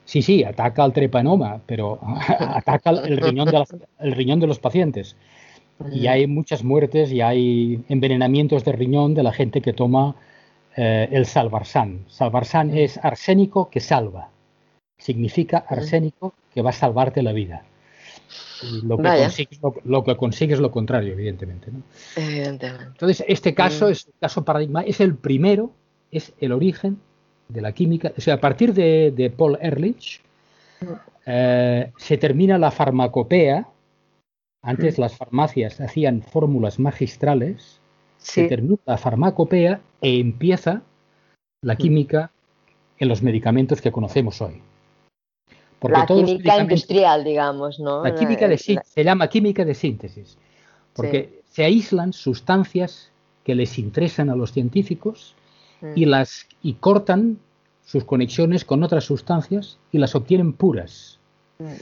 sí, 0.08 0.22
sí, 0.22 0.42
ataca 0.42 0.82
al 0.82 0.94
trepanoma, 0.94 1.60
pero 1.66 1.98
ataca 2.38 2.90
el 2.90 3.18
riñón 3.18 3.48
de, 3.50 3.62
el 4.00 4.12
riñón 4.12 4.40
de 4.40 4.46
los 4.46 4.58
pacientes. 4.58 5.16
Y 5.92 6.08
hay 6.08 6.26
muchas 6.26 6.64
muertes 6.64 7.12
y 7.12 7.20
hay 7.20 7.84
envenenamientos 7.88 8.64
de 8.64 8.72
riñón 8.72 9.14
de 9.14 9.22
la 9.22 9.32
gente 9.32 9.60
que 9.60 9.72
toma 9.72 10.16
eh, 10.76 11.08
el 11.12 11.24
salvarsan. 11.26 12.06
Salvarsan 12.08 12.76
es 12.76 12.98
arsénico 13.02 13.70
que 13.70 13.80
salva. 13.80 14.30
Significa 14.96 15.58
arsénico 15.68 16.34
que 16.52 16.62
va 16.62 16.70
a 16.70 16.72
salvarte 16.72 17.22
la 17.22 17.32
vida 17.32 17.62
lo 18.82 18.96
que, 18.96 19.02
consigues, 19.02 19.60
lo, 19.84 20.04
que 20.04 20.16
consigues 20.16 20.58
lo 20.58 20.70
contrario, 20.70 21.12
evidentemente. 21.12 21.70
Entonces, 22.16 23.24
este 23.28 23.54
caso 23.54 23.86
mm. 23.86 23.90
es 23.90 24.08
caso 24.20 24.44
paradigma, 24.44 24.82
es 24.82 25.00
el 25.00 25.14
primero, 25.14 25.70
es 26.10 26.32
el 26.40 26.52
origen 26.52 26.98
de 27.48 27.60
la 27.60 27.72
química. 27.72 28.12
O 28.16 28.20
sea, 28.20 28.34
a 28.34 28.40
partir 28.40 28.74
de, 28.74 29.32
Paul 29.36 29.58
Ehrlich 29.60 30.20
mm. 30.80 30.86
eh, 31.26 31.92
se 31.96 32.18
termina 32.18 32.58
la 32.58 32.70
farmacopea. 32.70 33.68
Antes 34.62 34.98
mm. 34.98 35.00
las 35.00 35.16
farmacias 35.16 35.80
hacían 35.80 36.22
fórmulas 36.22 36.78
magistrales. 36.78 37.80
Se 38.18 38.48
termina 38.48 38.78
la 38.84 38.98
farmacopea 38.98 39.80
e 40.00 40.18
empieza 40.18 40.82
la 41.62 41.76
química 41.76 42.32
en 42.98 43.08
los 43.08 43.22
medicamentos 43.22 43.80
que 43.80 43.92
conocemos 43.92 44.42
hoy 44.42 44.60
la 45.82 46.06
química 46.06 46.60
industrial, 46.60 47.24
digamos, 47.24 47.78
¿no? 47.78 48.02
La 48.02 48.14
química 48.14 48.48
de 48.48 48.58
se 48.58 49.04
llama 49.04 49.28
química 49.28 49.64
de 49.64 49.74
síntesis, 49.74 50.36
porque 50.92 51.42
se 51.50 51.64
aíslan 51.64 52.12
sustancias 52.12 53.10
que 53.44 53.54
les 53.54 53.78
interesan 53.78 54.30
a 54.30 54.36
los 54.36 54.52
científicos 54.52 55.34
y 55.94 56.06
mm. 56.06 56.08
las 56.08 56.46
y 56.62 56.74
cortan 56.74 57.38
sus 57.84 58.04
conexiones 58.04 58.64
con 58.64 58.82
otras 58.82 59.04
sustancias 59.04 59.78
y 59.92 59.98
las 59.98 60.14
obtienen 60.14 60.52
puras. 60.52 61.20
Mm. 61.58 61.74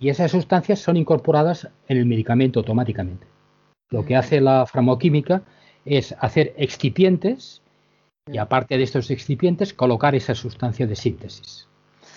Y 0.00 0.08
esas 0.10 0.30
sustancias 0.30 0.78
son 0.78 0.96
incorporadas 0.96 1.68
en 1.88 1.98
el 1.98 2.06
medicamento 2.06 2.60
automáticamente. 2.60 3.26
Lo 3.90 4.04
que 4.04 4.14
mm. 4.14 4.18
hace 4.18 4.40
la 4.40 4.66
farmacoquímica 4.66 5.42
es 5.84 6.14
hacer 6.20 6.54
excipientes 6.56 7.62
y 8.30 8.38
aparte 8.38 8.76
de 8.76 8.82
estos 8.82 9.10
excipientes 9.10 9.72
colocar 9.72 10.14
esa 10.14 10.34
sustancia 10.34 10.86
de 10.86 10.96
síntesis 10.96 11.68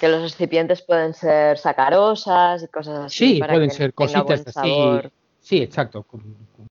que 0.02 0.08
los 0.08 0.24
excipientes 0.24 0.82
pueden 0.82 1.14
ser 1.14 1.60
sacarosas 1.60 2.64
y 2.64 2.68
cosas 2.70 3.06
así. 3.06 3.36
Sí, 3.36 3.40
pueden 3.40 3.70
ser 3.70 3.94
cositas 3.94 4.44
así. 4.48 5.12
Sí, 5.40 5.62
exacto, 5.62 6.08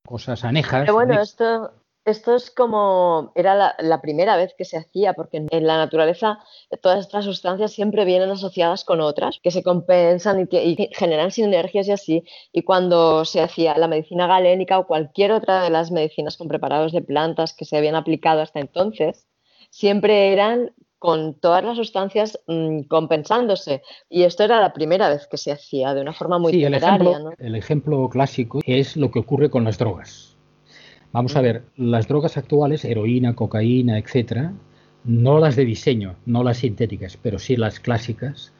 cosas 0.04 0.44
anejas. 0.44 0.80
Pero 0.80 0.94
bueno, 0.94 1.20
esto, 1.20 1.72
esto 2.10 2.34
es 2.34 2.50
como, 2.50 3.32
era 3.34 3.74
la, 3.78 4.00
primera 4.00 4.36
vez 4.36 4.54
que 4.56 4.64
se 4.64 4.76
hacía, 4.76 5.14
porque 5.14 5.46
en 5.50 5.66
la 5.66 5.76
naturaleza 5.78 6.38
todas 6.82 7.00
estas 7.00 7.24
sustancias 7.24 7.72
siempre 7.72 8.04
vienen 8.04 8.30
asociadas 8.30 8.84
con 8.84 9.00
otras, 9.00 9.40
que 9.42 9.50
se 9.50 9.62
compensan 9.62 10.40
y 10.40 10.46
que 10.46 10.90
generan 10.92 11.30
sinergias 11.30 11.88
y 11.88 11.92
así. 11.92 12.24
Y 12.52 12.62
cuando 12.62 13.24
se 13.24 13.40
hacía 13.40 13.76
la 13.78 13.88
medicina 13.88 14.26
galénica 14.26 14.78
o 14.78 14.86
cualquier 14.86 15.32
otra 15.32 15.62
de 15.62 15.70
las 15.70 15.90
medicinas 15.90 16.36
con 16.36 16.48
preparados 16.48 16.92
de 16.92 17.02
plantas 17.02 17.54
que 17.54 17.64
se 17.64 17.76
habían 17.76 17.94
aplicado 17.94 18.40
hasta 18.40 18.60
entonces, 18.60 19.26
siempre 19.70 20.32
eran 20.32 20.72
con 21.00 21.32
todas 21.32 21.64
las 21.64 21.76
sustancias 21.76 22.38
mm, 22.46 22.82
compensándose. 22.82 23.82
Y 24.10 24.24
esto 24.24 24.44
era 24.44 24.60
la 24.60 24.74
primera 24.74 25.08
vez 25.08 25.26
que 25.26 25.38
se 25.38 25.50
hacía 25.50 25.94
de 25.94 26.02
una 26.02 26.12
forma 26.12 26.38
muy 26.38 26.52
sí, 26.52 26.62
el 26.62 26.74
ejemplo, 26.74 27.32
el 27.38 27.56
ejemplo 27.56 28.08
clásico 28.10 28.60
es 28.66 28.96
lo 28.96 29.10
que 29.10 29.18
ocurre 29.18 29.50
con 29.50 29.64
las 29.64 29.78
drogas. 29.78 30.29
Vamos 31.12 31.34
a 31.34 31.40
ver, 31.40 31.64
las 31.76 32.06
drogas 32.06 32.36
actuales, 32.36 32.84
heroína, 32.84 33.34
cocaína, 33.34 33.98
etcétera, 33.98 34.52
no 35.04 35.40
las 35.40 35.56
de 35.56 35.64
diseño, 35.64 36.14
no 36.24 36.44
las 36.44 36.58
sintéticas, 36.58 37.16
pero 37.16 37.38
sí 37.38 37.56
las 37.56 37.80
clásicas, 37.80 38.52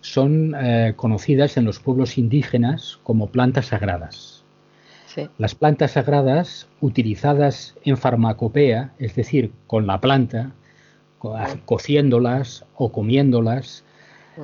son 0.00 0.54
eh, 0.54 0.94
conocidas 0.96 1.56
en 1.56 1.64
los 1.64 1.80
pueblos 1.80 2.16
indígenas 2.16 3.00
como 3.02 3.28
plantas 3.28 3.66
sagradas. 3.66 4.44
Las 5.38 5.56
plantas 5.56 5.92
sagradas 5.92 6.68
utilizadas 6.80 7.74
en 7.84 7.96
farmacopea, 7.96 8.92
es 9.00 9.16
decir, 9.16 9.50
con 9.66 9.88
la 9.88 10.00
planta, 10.00 10.52
cociéndolas 11.64 12.64
o 12.76 12.92
comiéndolas, 12.92 13.84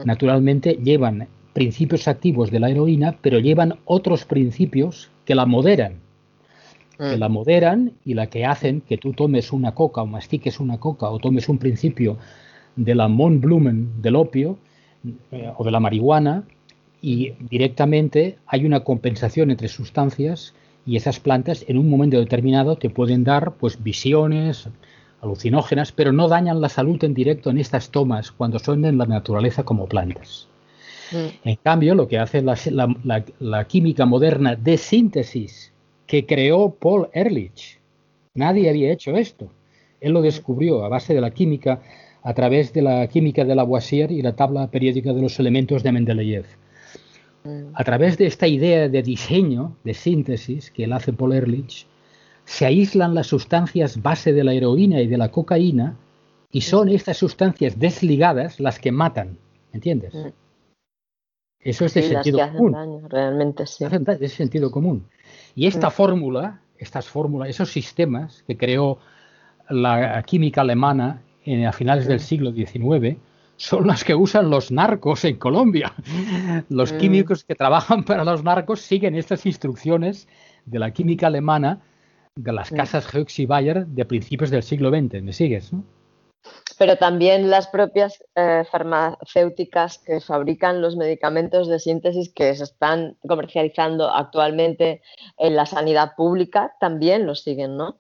naturalmente 0.05 0.73
llevan 0.83 1.29
principios 1.53 2.09
activos 2.09 2.51
de 2.51 2.61
la 2.61 2.69
heroína, 2.69 3.17
pero 3.23 3.39
llevan 3.39 3.79
otros 3.85 4.25
principios 4.25 5.11
que 5.25 5.37
la 5.37 5.47
moderan. 5.47 6.01
Que 6.99 7.19
la 7.19 7.29
moderan 7.29 7.93
y 8.07 8.15
la 8.15 8.29
que 8.29 8.47
hacen 8.47 8.81
que 8.81 8.97
tú 8.97 9.13
tomes 9.13 9.53
una 9.53 9.75
coca 9.75 10.01
o 10.01 10.07
mastiques 10.07 10.61
una 10.61 10.79
coca 10.79 11.11
o 11.11 11.19
tomes 11.19 11.49
un 11.51 11.59
principio 11.59 12.17
de 12.75 12.95
la 12.95 13.07
Blumen 13.07 14.01
del 14.01 14.17
opio 14.17 14.57
eh, 15.31 15.53
o 15.57 15.65
de 15.65 15.71
la 15.71 15.81
marihuana 15.81 16.45
y 17.03 17.33
directamente 17.51 18.39
hay 18.47 18.65
una 18.65 18.81
compensación 18.81 19.51
entre 19.51 19.69
sustancias 19.69 20.55
y 20.87 20.97
esas 20.97 21.21
plantas 21.21 21.65
en 21.69 21.79
un 21.79 21.91
momento 21.91 22.19
determinado 22.19 22.77
te 22.77 22.91
pueden 22.91 23.25
dar 23.25 23.53
pues 23.53 23.83
visiones, 23.83 24.69
alucinógenas, 25.21 25.93
pero 25.93 26.13
no 26.13 26.29
dañan 26.29 26.61
la 26.61 26.69
salud 26.69 27.03
en 27.05 27.15
directo 27.15 27.51
en 27.51 27.59
estas 27.59 27.91
tomas 27.91 28.31
cuando 28.31 28.59
son 28.59 28.85
en 28.85 28.99
la 28.99 29.07
naturaleza 29.07 29.65
como 29.65 29.87
plantas. 29.87 30.49
Mm. 31.13 31.49
En 31.49 31.57
cambio, 31.57 31.95
lo 31.95 32.09
que 32.09 32.19
hace 32.19 32.43
la, 32.43 33.65
química 33.65 34.07
moderna 34.07 34.57
de 34.57 34.77
síntesis 34.77 35.73
que 36.07 36.27
creó 36.27 36.71
Paul 36.71 37.09
Ehrlich, 37.13 37.79
nadie 38.35 38.71
había 38.71 38.93
hecho 38.93 39.17
esto. 39.17 39.51
Él 40.01 40.13
lo 40.13 40.23
descubrió 40.23 40.85
a 40.85 40.89
base 40.89 41.15
de 41.15 41.21
la 41.21 41.31
química, 41.31 41.81
a 42.23 42.35
través 42.35 42.73
de 42.73 42.83
la 42.83 43.07
química 43.09 43.45
de 43.45 43.55
Lavoisier 43.55 44.11
y 44.13 44.23
la 44.23 44.37
tabla 44.37 44.71
periódica 44.71 45.13
de 45.13 45.23
los 45.23 45.39
elementos 45.39 45.83
de 45.83 45.93
Mendeleev. 45.93 46.47
A 47.75 47.85
través 47.85 48.19
de 48.19 48.27
esta 48.27 48.49
idea 48.49 48.89
de 48.89 49.03
diseño, 49.03 49.77
de 49.85 49.95
síntesis 49.95 50.71
que 50.71 50.85
él 50.85 50.93
hace 50.93 51.13
Paul 51.13 51.33
Ehrlich, 51.33 51.87
se 52.45 52.67
aíslan 52.67 53.15
las 53.15 53.29
sustancias 53.29 54.03
base 54.03 54.33
de 54.33 54.45
la 54.45 54.55
heroína 54.55 55.01
y 55.01 55.07
de 55.07 55.19
la 55.19 55.31
cocaína 55.31 55.97
y 56.51 56.63
son 56.63 56.89
estas 56.89 57.17
sustancias 57.19 57.79
desligadas 57.79 58.61
las 58.61 58.79
que 58.79 58.93
matan, 58.93 59.39
¿entiendes? 59.73 60.15
Mm. 60.15 60.29
Eso 61.61 61.85
es 61.85 61.95
de 61.95 62.03
sentido 62.03 62.39
común. 62.53 63.09
realmente 63.09 63.67
sí. 63.67 63.85
Es 64.21 64.33
sentido 64.33 64.71
común. 64.71 65.09
Y 65.57 65.67
esta 65.67 65.91
fórmula, 65.91 66.61
estas 66.79 67.09
fórmulas, 67.09 67.49
esos 67.49 67.73
sistemas 67.73 68.45
que 68.47 68.57
creó 68.57 68.99
la 69.71 70.23
química 70.23 70.61
alemana 70.61 71.23
a 71.67 71.73
finales 71.73 72.07
del 72.07 72.21
siglo 72.21 72.53
XIX, 72.53 73.17
son 73.57 73.87
las 73.87 74.05
que 74.05 74.15
usan 74.15 74.51
los 74.51 74.71
narcos 74.71 75.25
en 75.25 75.37
Colombia. 75.37 75.95
Los 76.69 76.93
químicos 76.93 77.43
que 77.43 77.55
trabajan 77.55 78.05
para 78.05 78.23
los 78.23 78.45
narcos 78.45 78.83
siguen 78.83 79.17
estas 79.17 79.47
instrucciones 79.47 80.29
de 80.67 80.79
la 80.79 80.91
química 80.91 81.29
alemana 81.29 81.81
de 82.35 82.53
las 82.53 82.71
casas 82.71 83.09
y 83.39 83.47
Bayer 83.47 83.87
de 83.87 84.05
principios 84.05 84.51
del 84.51 84.63
siglo 84.63 84.91
XX. 84.91 85.23
¿Me 85.23 85.33
sigues? 85.33 85.73
Pero 86.79 86.97
también 86.97 87.49
las 87.49 87.69
propias 87.69 88.23
eh, 88.35 88.65
farmacéuticas 88.71 89.99
que 89.99 90.21
fabrican 90.21 90.83
los 90.83 90.97
medicamentos 90.97 91.69
de 91.69 91.79
síntesis 91.79 92.31
que 92.33 92.55
se 92.55 92.65
están 92.65 93.17
comercializando 93.27 94.11
actualmente 94.11 95.01
en 95.39 95.57
la 95.57 95.65
sanidad 95.67 96.15
pública 96.17 96.75
también 96.79 97.27
los 97.27 97.43
siguen, 97.43 97.77
¿no? 97.77 97.99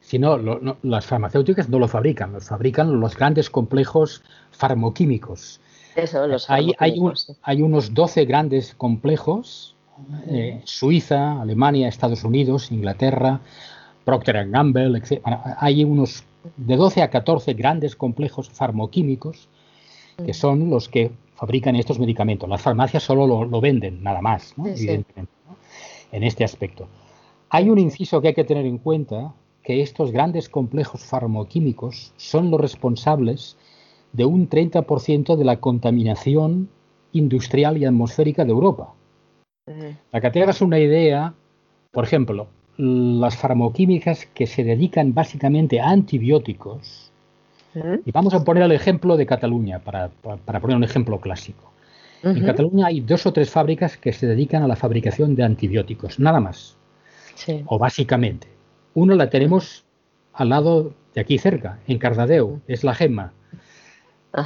Si 0.00 0.18
no, 0.18 0.38
las 0.82 1.06
farmacéuticas 1.06 1.68
no 1.68 1.78
lo 1.78 1.86
fabrican, 1.86 2.32
los 2.32 2.48
fabrican 2.48 3.00
los 3.00 3.16
grandes 3.16 3.50
complejos 3.50 4.22
farmoquímicos. 4.50 5.60
Eso, 5.94 6.26
los 6.26 6.48
hay, 6.48 6.72
hay, 6.78 6.98
hay, 7.42 7.62
unos 7.62 7.92
12 7.92 8.24
grandes 8.24 8.74
complejos, 8.74 9.76
eh, 10.26 10.62
Suiza, 10.64 11.42
Alemania, 11.42 11.88
Estados 11.88 12.24
Unidos, 12.24 12.72
Inglaterra, 12.72 13.40
Procter 14.04 14.48
Gamble, 14.48 14.98
etc. 14.98 15.20
Hay 15.58 15.84
unos 15.84 16.24
de 16.60 16.76
12 16.76 17.02
a 17.02 17.10
14 17.10 17.54
grandes 17.54 17.96
complejos 17.96 18.50
farmoquímicos 18.50 19.48
que 20.24 20.34
son 20.34 20.68
los 20.68 20.88
que 20.88 21.10
fabrican 21.34 21.74
estos 21.76 21.98
medicamentos. 21.98 22.48
Las 22.48 22.60
farmacias 22.60 23.02
solo 23.02 23.26
lo, 23.26 23.60
venden, 23.60 24.02
nada 24.02 24.20
más, 24.20 24.54
evidentemente, 24.58 25.32
en 26.12 26.22
este 26.22 26.44
aspecto. 26.44 26.86
Hay 27.48 27.70
un 27.70 27.78
inciso 27.78 28.20
que 28.20 28.28
hay 28.28 28.34
que 28.34 28.44
tener 28.44 28.66
en 28.66 28.78
cuenta, 28.78 29.32
que 29.62 29.82
estos 29.82 30.10
grandes 30.10 30.48
complejos 30.48 31.02
farmoquímicos 31.02 32.12
son 32.16 32.50
los 32.50 32.60
responsables 32.60 33.56
de 34.12 34.24
un 34.24 34.48
30% 34.48 35.36
de 35.36 35.44
la 35.44 35.60
contaminación 35.60 36.68
industrial 37.12 37.78
y 37.78 37.84
atmosférica 37.84 38.44
de 38.44 38.50
Europa. 38.50 38.94
Para 40.10 40.20
que 40.20 40.30
te 40.30 40.42
hagas 40.42 40.60
una 40.60 40.78
idea, 40.78 41.34
por 41.90 42.04
ejemplo, 42.04 42.48
las 42.76 43.36
farmoquímicas 43.36 44.26
que 44.32 44.46
se 44.46 44.64
dedican 44.64 45.12
básicamente 45.14 45.80
a 45.80 45.90
antibióticos, 45.90 47.10
y 48.04 48.10
vamos 48.10 48.34
a 48.34 48.42
poner 48.42 48.64
el 48.64 48.72
ejemplo 48.72 49.16
de 49.16 49.26
Cataluña, 49.26 49.78
para, 49.78 50.08
poner 50.60 50.76
un 50.76 50.84
ejemplo 50.84 51.20
clásico. 51.20 51.72
En 52.22 52.44
Cataluña 52.44 52.86
hay 52.86 53.00
dos 53.00 53.24
o 53.26 53.32
tres 53.32 53.50
fábricas 53.50 53.96
que 53.96 54.12
se 54.12 54.26
dedican 54.26 54.62
a 54.62 54.68
la 54.68 54.76
fabricación 54.76 55.34
de 55.34 55.44
antibióticos, 55.44 56.18
nada 56.18 56.40
más. 56.40 56.76
O 57.66 57.78
básicamente. 57.78 58.48
Uno 58.94 59.14
la 59.14 59.30
tenemos 59.30 59.84
al 60.32 60.48
lado 60.50 60.94
de 61.14 61.20
aquí 61.20 61.38
cerca, 61.38 61.78
en 61.86 61.98
Cardadeu, 61.98 62.60
es 62.66 62.84
la 62.84 62.94
GEMA. 62.94 63.32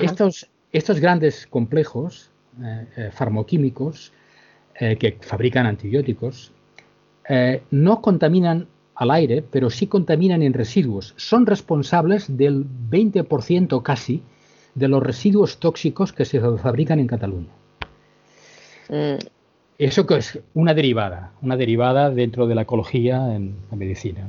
Estos, 0.00 0.49
estos, 0.73 1.00
grandes 1.00 1.47
complejos 1.47 2.31
eh, 2.62 2.87
eh, 2.97 3.11
farmoquímicos 3.12 4.12
eh, 4.81 4.97
que 4.97 5.19
fabrican 5.21 5.66
antibióticos 5.66 6.52
no 7.71 8.02
contaminan 8.02 8.69
al 8.95 9.11
aire, 9.11 9.43
pero 9.43 9.71
sí 9.71 9.87
contaminan 9.87 10.43
en 10.43 10.52
residuos. 10.52 11.14
Son 11.16 11.47
responsables 11.47 12.37
del 12.37 12.64
20% 12.64 13.83
casi 13.83 14.23
de 14.75 14.88
los 14.88 15.02
residuos 15.02 15.59
tóxicos 15.59 16.12
que 16.12 16.25
se 16.25 16.40
fabrican 16.40 16.99
en 16.99 17.07
Cataluña. 17.07 17.52
Mm. 18.88 19.19
Eso 19.78 20.07
que 20.07 20.16
es 20.16 20.38
una 20.54 20.73
derivada, 20.73 21.33
una 21.43 21.57
derivada 21.57 22.11
dentro 22.11 22.47
de 22.47 22.54
la 22.54 22.62
ecología 22.62 23.35
en 23.35 23.57
la 23.71 23.76
medicina. 23.76 24.28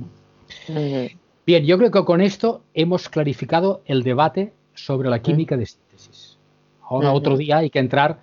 Bien, 1.45 1.65
yo 1.65 1.77
creo 1.77 1.91
que 1.91 2.03
con 2.03 2.21
esto 2.21 2.63
hemos 2.73 3.09
clarificado 3.09 3.81
el 3.85 4.01
debate 4.01 4.53
sobre 4.73 5.09
la 5.09 5.21
química 5.21 5.55
de 5.55 5.67
síntesis. 5.67 6.39
Ahora 6.81 7.11
otro 7.11 7.37
día 7.37 7.57
hay 7.57 7.69
que 7.69 7.79
entrar 7.79 8.19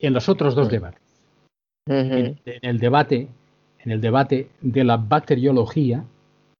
en 0.00 0.12
los 0.12 0.28
otros 0.28 0.56
dos 0.56 0.68
debates. 0.68 1.02
en, 1.86 2.40
el 2.44 2.78
debate, 2.78 3.28
en 3.80 3.92
el 3.92 4.00
debate 4.00 4.50
de 4.60 4.84
la 4.84 4.96
bacteriología, 4.96 6.04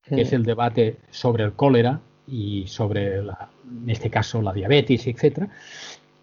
que 0.04 0.22
es 0.22 0.32
el 0.32 0.44
debate 0.44 0.96
sobre 1.10 1.44
el 1.44 1.52
cólera 1.52 2.00
y 2.26 2.66
sobre, 2.66 3.18
en 3.18 3.88
este 3.88 4.10
caso, 4.10 4.40
la 4.40 4.52
diabetes, 4.52 5.06
etcétera, 5.06 5.48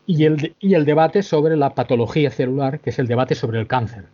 y 0.07 0.23
el, 0.23 0.55
y 0.59 0.73
el 0.73 0.85
debate 0.85 1.23
sobre 1.23 1.55
la 1.57 1.75
patología 1.75 2.31
celular, 2.31 2.79
que 2.79 2.91
es 2.91 2.99
el 2.99 3.07
debate 3.07 3.35
sobre 3.35 3.59
el 3.59 3.67
cáncer 3.67 4.05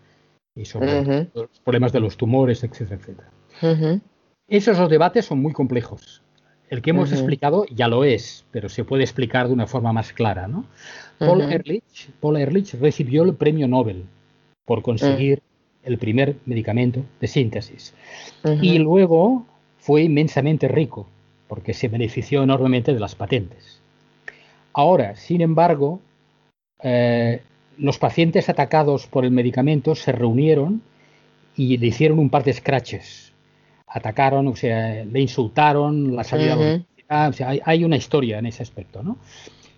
y 0.56 0.66
sobre 0.66 1.30
los 1.34 1.60
problemas 1.64 1.94
de 1.94 2.00
los 2.00 2.18
tumores, 2.18 2.64
etcétera, 2.64 3.00
etcétera. 3.00 4.02
Esos 4.48 4.78
dos 4.78 4.90
debates 4.90 5.26
son 5.26 5.42
muy 5.42 5.54
complejos. 5.54 6.22
El 6.70 6.82
que 6.82 6.92
hemos 6.92 7.12
explicado 7.12 7.66
ya 7.70 7.90
lo 7.90 8.06
es, 8.06 8.46
pero 8.52 8.70
se 8.70 8.86
puede 8.86 9.04
explicar 9.04 9.48
de 9.48 9.54
una 9.54 9.68
forma 9.68 9.92
más 9.92 10.14
clara. 10.14 10.48
¿no? 10.48 10.66
Paul, 11.20 11.42
Ehrlich, 11.42 12.10
Paul, 12.22 12.38
Ehrlich, 12.38 12.74
recibió 12.76 13.24
el 13.24 13.36
premio 13.36 13.68
Nobel 13.68 14.06
por 14.66 14.82
conseguir. 14.82 15.42
El 15.84 15.98
primer 15.98 16.36
medicamento 16.46 17.04
de 17.20 17.28
síntesis. 17.28 17.94
Y 18.62 18.80
luego 18.80 19.46
fue 19.78 20.04
inmensamente 20.04 20.68
rico, 20.68 21.08
porque 21.48 21.74
se 21.74 21.88
benefició 21.88 22.44
enormemente 22.44 22.94
de 22.94 23.00
las 23.00 23.16
patentes. 23.16 23.82
Ahora, 24.74 25.16
sin 25.16 25.42
embargo, 25.42 26.00
eh, 26.82 27.42
los 27.78 27.98
pacientes 27.98 28.48
atacados 28.50 29.08
por 29.08 29.26
el 29.26 29.32
medicamento 29.32 29.96
se 29.96 30.12
reunieron 30.12 30.82
y 31.56 31.78
le 31.78 31.88
hicieron 31.88 32.20
un 32.20 32.30
par 32.30 32.44
de 32.44 32.54
scratches. 32.54 33.34
Atacaron, 33.88 34.48
o 34.48 34.56
sea, 34.56 35.04
le 35.04 35.20
insultaron, 35.20 36.16
la 36.16 36.24
salida 36.24 36.84
o 37.12 37.34
sea, 37.34 37.54
hay, 37.66 37.84
una 37.84 37.98
historia 37.98 38.40
en 38.40 38.46
ese 38.46 38.64
aspecto, 38.64 39.04
¿no? 39.04 39.18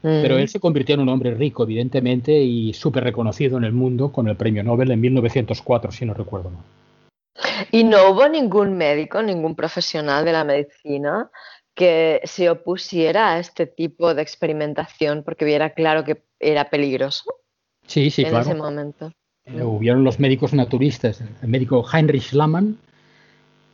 Pero 0.03 0.37
él 0.37 0.49
se 0.49 0.59
convirtió 0.59 0.95
en 0.95 1.01
un 1.01 1.07
hombre 1.07 1.33
rico, 1.33 1.63
evidentemente, 1.63 2.37
y 2.37 2.73
súper 2.73 3.05
reconocido 3.05 3.57
en 3.57 3.63
el 3.63 3.71
mundo 3.71 4.11
con 4.11 4.27
el 4.27 4.35
premio 4.35 4.61
Nobel 4.61 4.91
en 4.91 4.99
1904, 4.99 5.93
si 5.93 6.05
no 6.05 6.13
recuerdo 6.13 6.49
mal. 6.49 6.63
¿Y 7.71 7.85
no 7.85 8.09
hubo 8.09 8.27
ningún 8.27 8.75
médico, 8.75 9.23
ningún 9.23 9.55
profesional 9.55 10.25
de 10.25 10.33
la 10.33 10.43
medicina 10.43 11.31
que 11.73 12.21
se 12.25 12.49
opusiera 12.49 13.33
a 13.33 13.39
este 13.39 13.65
tipo 13.65 14.13
de 14.13 14.21
experimentación 14.21 15.23
porque 15.23 15.45
viera 15.45 15.71
claro 15.71 16.03
que 16.03 16.23
era 16.39 16.69
peligroso. 16.69 17.23
Sí, 17.87 18.11
sí, 18.11 18.23
en 18.23 18.35
ese 18.35 18.55
momento. 18.55 19.11
Eh, 19.45 19.61
hubieron 19.63 20.03
los 20.03 20.19
médicos 20.19 20.53
naturistas, 20.53 21.21
el 21.21 21.47
médico 21.49 21.85
Heinrich 21.91 22.31
Lamann 22.33 22.77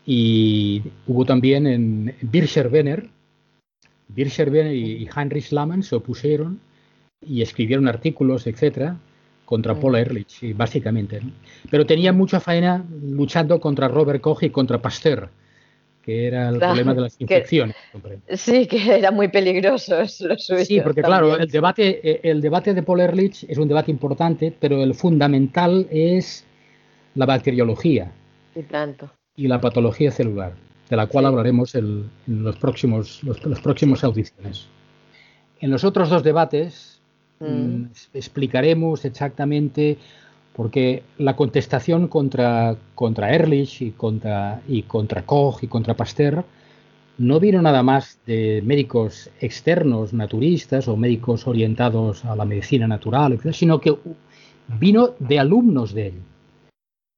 y 0.06 0.82
hubo 1.08 1.26
también 1.26 1.68
en 1.68 2.16
Birscher 2.22 2.70
Benner. 2.70 3.10
Birscher 4.10 4.50
Benner 4.50 4.76
y, 4.76 5.08
Heinrich 5.16 5.52
Lamann 5.52 5.84
se 5.84 5.96
opusieron 5.96 6.60
y 7.22 7.42
escribieron 7.42 7.88
artículos, 7.88 8.48
etcétera, 8.48 8.98
contra 9.46 9.76
Paul 9.76 9.96
Ehrlich, 9.96 10.56
básicamente. 10.56 11.22
Pero 11.70 11.86
tenían 11.86 12.18
mucha 12.18 12.40
faena 12.40 12.86
luchando 13.02 13.60
contra 13.60 13.88
Robert 13.88 14.22
Koch 14.22 14.44
y 14.44 14.50
contra 14.50 14.82
Pasteur 14.82 15.30
que 16.10 16.28
era 16.28 16.50
el 16.50 16.58
problema 16.58 16.94
de 16.96 17.02
las 17.02 17.22
infecciones. 17.22 17.76
sí, 18.34 18.66
que 18.66 18.98
era 18.98 19.12
muy 19.12 19.28
peligroso 19.28 20.00
eso. 20.02 20.28
Sí, 20.38 20.82
porque 20.82 21.04
claro, 21.04 21.38
el 21.38 21.50
debate, 21.50 22.00
eh, 22.04 22.22
el 22.24 22.42
debate 22.42 22.74
de 22.74 22.82
Paul 22.84 23.02
Ehrlich 23.02 23.46
es 23.48 23.58
un 23.60 23.68
debate 23.68 23.92
importante, 23.92 24.52
pero 24.60 24.82
el 24.82 24.96
fundamental 24.96 25.88
es 25.92 26.46
la 27.14 27.28
bacteriología. 27.28 28.12
Y 28.56 28.64
tanto. 28.64 29.12
Y 29.36 29.48
la 29.48 29.62
patología 29.62 30.12
celular, 30.12 30.54
de 30.90 30.96
la 30.96 31.08
cual 31.08 31.28
hablaremos 31.28 31.76
en 31.76 32.10
los 32.28 32.56
próximos, 32.58 33.24
los, 33.24 33.60
próximos 33.62 34.04
audiciones. 34.04 34.68
En 35.60 35.70
los 35.72 35.84
otros 35.84 36.10
dos 36.10 36.24
debates 36.24 37.00
mm. 37.40 37.46
Mm, 37.46 37.90
explicaremos 38.14 39.06
exactamente 39.06 39.98
porque 40.54 41.04
la 41.18 41.36
contestación 41.36 42.08
contra, 42.08 42.76
contra 42.96 43.34
Ehrlich 43.34 43.82
y 43.82 43.92
contra, 43.92 44.62
y 44.68 44.84
contra 44.84 45.26
Koch 45.26 45.64
y 45.64 45.68
contra 45.68 45.94
Pasteur 45.94 46.44
no 47.20 47.40
vino 47.40 47.62
nada 47.62 47.84
más 47.84 48.18
de 48.26 48.62
médicos 48.66 49.30
externos, 49.42 50.14
naturistas 50.14 50.88
o 50.88 50.96
médicos 50.96 51.48
orientados 51.48 52.24
a 52.26 52.36
la 52.36 52.46
medicina 52.46 52.88
natural, 52.88 53.40
sino 53.54 53.80
que 53.80 53.96
vino 54.80 55.12
de 55.20 55.38
alumnos 55.38 55.94
de 55.94 56.08
él. 56.08 56.14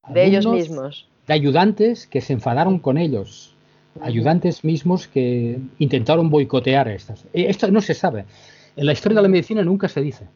de 0.10 0.25
ellos 0.25 0.47
mismos. 0.47 1.07
De 1.27 1.34
ayudantes 1.34 2.07
que 2.07 2.19
se 2.19 2.34
enfadaron 2.34 2.79
con 2.79 2.97
ellos. 2.97 3.50
Ayudantes 3.99 4.63
mismos 4.63 5.08
que 5.08 5.60
intentaron 5.80 6.30
boicotear 6.30 6.88
estas. 6.88 7.25
Esto 7.34 7.69
no 7.71 7.82
se 7.82 7.93
sabe. 7.93 8.25
En 8.75 8.86
la 8.86 8.93
historia 8.93 9.17
de 9.17 9.21
la 9.23 9.27
medicina 9.27 9.63
nunca 9.63 9.89
se 9.89 10.01
dice. 10.01 10.27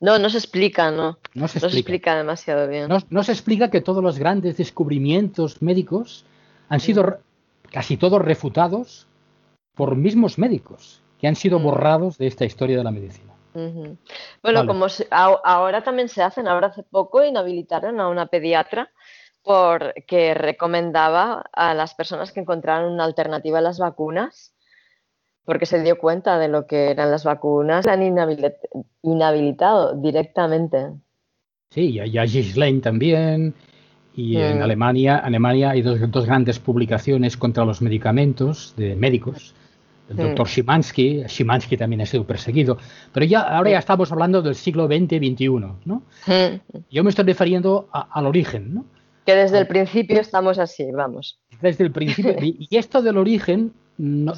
No, 0.00 0.18
no 0.18 0.30
se 0.30 0.38
explica, 0.38 0.90
no. 0.90 1.18
No 1.34 1.48
se, 1.48 1.58
explica. 1.58 2.16
demasiado 2.16 2.68
bien. 2.68 2.88
No, 3.10 3.22
se 3.22 3.32
explica 3.32 3.70
que 3.70 3.80
todos 3.80 4.02
los 4.02 4.18
grandes 4.18 4.56
descubrimientos 4.56 5.60
médicos 5.60 6.24
han 6.68 6.80
sido 6.80 7.18
casi 7.70 7.96
todos 7.96 8.22
refutados 8.22 9.06
por 9.74 9.96
mismos 9.96 10.38
médicos, 10.38 11.02
que 11.20 11.28
han 11.28 11.36
sido 11.36 11.58
mm. 11.58 11.62
borrados 11.62 12.18
de 12.18 12.26
esta 12.26 12.44
historia 12.44 12.76
de 12.76 12.84
la 12.84 12.90
medicina. 12.90 13.34
Bueno, 14.42 14.66
como 14.66 14.86
ahora 15.10 15.82
también 15.82 16.08
se 16.08 16.22
hacen, 16.22 16.46
ahora 16.46 16.68
hace 16.68 16.84
poco 16.84 17.24
inhabilitaron 17.24 17.98
a 17.98 18.08
una 18.08 18.26
pediatra 18.26 18.92
porque 19.48 20.34
recomendaba 20.34 21.42
a 21.54 21.72
las 21.72 21.94
personas 21.94 22.32
que 22.32 22.40
encontraran 22.40 22.92
una 22.92 23.04
alternativa 23.04 23.60
a 23.60 23.62
las 23.62 23.78
vacunas 23.78 24.54
porque 25.46 25.64
se 25.64 25.82
dio 25.82 25.96
cuenta 25.96 26.38
de 26.38 26.48
lo 26.48 26.66
que 26.66 26.90
eran 26.90 27.10
las 27.10 27.24
vacunas, 27.24 27.86
la 27.86 27.94
han 27.94 28.02
inhabilitado 29.02 29.94
directamente. 29.94 30.88
Sí, 31.70 31.98
y 31.98 32.18
a 32.18 32.24
Ghislaine 32.26 32.82
también, 32.82 33.54
y 34.14 34.36
en 34.36 34.58
mm. 34.58 34.62
Alemania, 34.62 35.16
Alemania 35.16 35.70
hay 35.70 35.80
dos, 35.80 35.98
dos, 36.10 36.26
grandes 36.26 36.58
publicaciones 36.58 37.38
contra 37.38 37.64
los 37.64 37.80
medicamentos 37.80 38.74
de 38.76 38.94
médicos. 38.96 39.54
El 40.10 40.16
mm. 40.16 40.20
doctor 40.20 40.48
Szymanski, 40.48 41.24
Szymanski 41.26 41.78
también 41.78 42.02
ha 42.02 42.06
sido 42.06 42.24
perseguido, 42.24 42.76
pero 43.14 43.24
ya 43.24 43.40
ahora 43.40 43.70
ya 43.70 43.78
estamos 43.78 44.12
hablando 44.12 44.42
del 44.42 44.54
siglo 44.54 44.86
XX-XXI, 44.86 45.48
¿no? 45.86 46.02
Mm. 46.26 46.80
Yo 46.90 47.02
me 47.02 47.08
estoy 47.08 47.24
refiriendo 47.24 47.88
al 47.90 48.26
origen, 48.26 48.74
¿no? 48.74 48.97
Que 49.28 49.34
desde 49.34 49.58
el 49.58 49.66
principio 49.66 50.22
estamos 50.22 50.58
así, 50.58 50.90
vamos. 50.90 51.38
Desde 51.60 51.84
el 51.84 51.92
principio. 51.92 52.34
y, 52.40 52.66
esto 52.74 53.02
del 53.02 53.18
origen, 53.18 53.74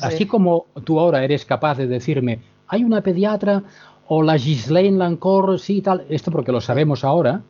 así 0.03 0.26
como 0.26 0.66
tú 0.83 0.98
ahora 0.98 1.22
eres 1.22 1.44
capaz 1.44 1.79
de 1.79 1.87
decirme, 1.87 2.40
hay 2.66 2.83
una 2.83 3.00
pediatra 3.00 3.62
o 4.09 4.24
la 4.24 4.37
Ghislaine 4.37 4.98
Lancor, 4.98 5.61
sí, 5.61 5.81
tal, 5.81 6.05
esto 6.09 6.33
porque 6.33 6.50
lo 6.50 6.61
sabemos 6.61 7.05
ahora, 7.05 7.40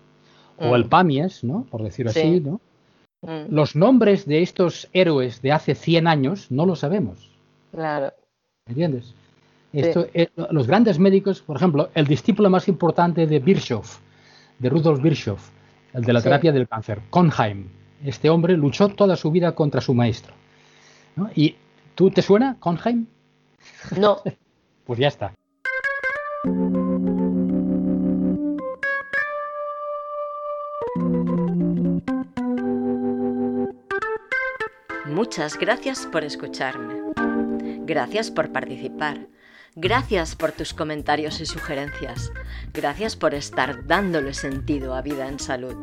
o 0.58 0.76
el 0.76 0.84
Pamies, 0.84 1.42
¿no? 1.42 1.64
Por 1.70 1.82
decirlo 1.82 2.10
así, 2.10 2.40
¿no? 2.40 2.60
Los 3.48 3.74
nombres 3.74 4.26
de 4.26 4.42
estos 4.42 4.90
héroes 4.92 5.40
de 5.40 5.52
hace 5.52 5.74
100 5.74 6.08
años 6.08 6.50
no 6.50 6.66
lo 6.66 6.76
sabemos. 6.76 7.30
Claro. 7.70 8.12
¿Entiendes? 8.66 9.14
Esto, 9.72 10.08
eh, 10.12 10.28
los 10.50 10.66
grandes 10.66 10.98
médicos, 10.98 11.40
por 11.40 11.56
ejemplo, 11.56 11.88
el 11.94 12.06
discípulo 12.06 12.50
más 12.50 12.68
importante 12.68 13.26
de 13.26 13.38
Virchow, 13.38 13.82
de 14.58 14.68
Rudolf 14.68 15.00
Virchow, 15.00 15.38
el 15.92 16.04
de 16.04 16.12
la 16.12 16.22
terapia 16.22 16.52
del 16.52 16.68
cáncer, 16.68 17.00
Konheim. 17.10 17.68
Este 18.04 18.30
hombre 18.30 18.56
luchó 18.56 18.88
toda 18.88 19.16
su 19.16 19.30
vida 19.30 19.54
contra 19.54 19.80
su 19.80 19.94
maestro. 19.94 20.34
¿Y 21.34 21.56
tú 21.94 22.10
te 22.10 22.22
suena, 22.22 22.56
Konheim? 22.58 23.06
No. 23.98 24.22
pues 24.86 24.98
ya 24.98 25.08
está. 25.08 25.34
Muchas 35.06 35.58
gracias 35.58 36.06
por 36.06 36.24
escucharme. 36.24 36.94
Gracias 37.84 38.30
por 38.30 38.50
participar. 38.52 39.26
Gracias 39.76 40.34
por 40.34 40.52
tus 40.52 40.74
comentarios 40.74 41.40
y 41.40 41.46
sugerencias. 41.46 42.32
Gracias 42.72 43.16
por 43.16 43.34
estar 43.34 43.86
dándole 43.86 44.34
sentido 44.34 44.94
a 44.94 45.02
Vida 45.02 45.28
en 45.28 45.38
Salud. 45.38 45.76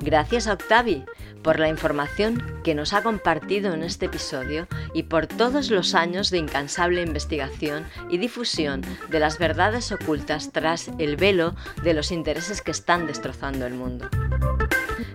Gracias 0.00 0.46
a 0.46 0.52
Octavi 0.52 1.04
por 1.42 1.58
la 1.58 1.68
información 1.68 2.60
que 2.62 2.74
nos 2.74 2.92
ha 2.92 3.02
compartido 3.02 3.72
en 3.72 3.82
este 3.82 4.06
episodio 4.06 4.66
y 4.92 5.04
por 5.04 5.26
todos 5.26 5.70
los 5.70 5.94
años 5.94 6.30
de 6.30 6.38
incansable 6.38 7.02
investigación 7.02 7.86
y 8.10 8.18
difusión 8.18 8.82
de 9.08 9.20
las 9.20 9.38
verdades 9.38 9.90
ocultas 9.92 10.52
tras 10.52 10.90
el 10.98 11.16
velo 11.16 11.54
de 11.82 11.94
los 11.94 12.12
intereses 12.12 12.60
que 12.60 12.70
están 12.70 13.06
destrozando 13.06 13.66
el 13.66 13.74
mundo. 13.74 14.08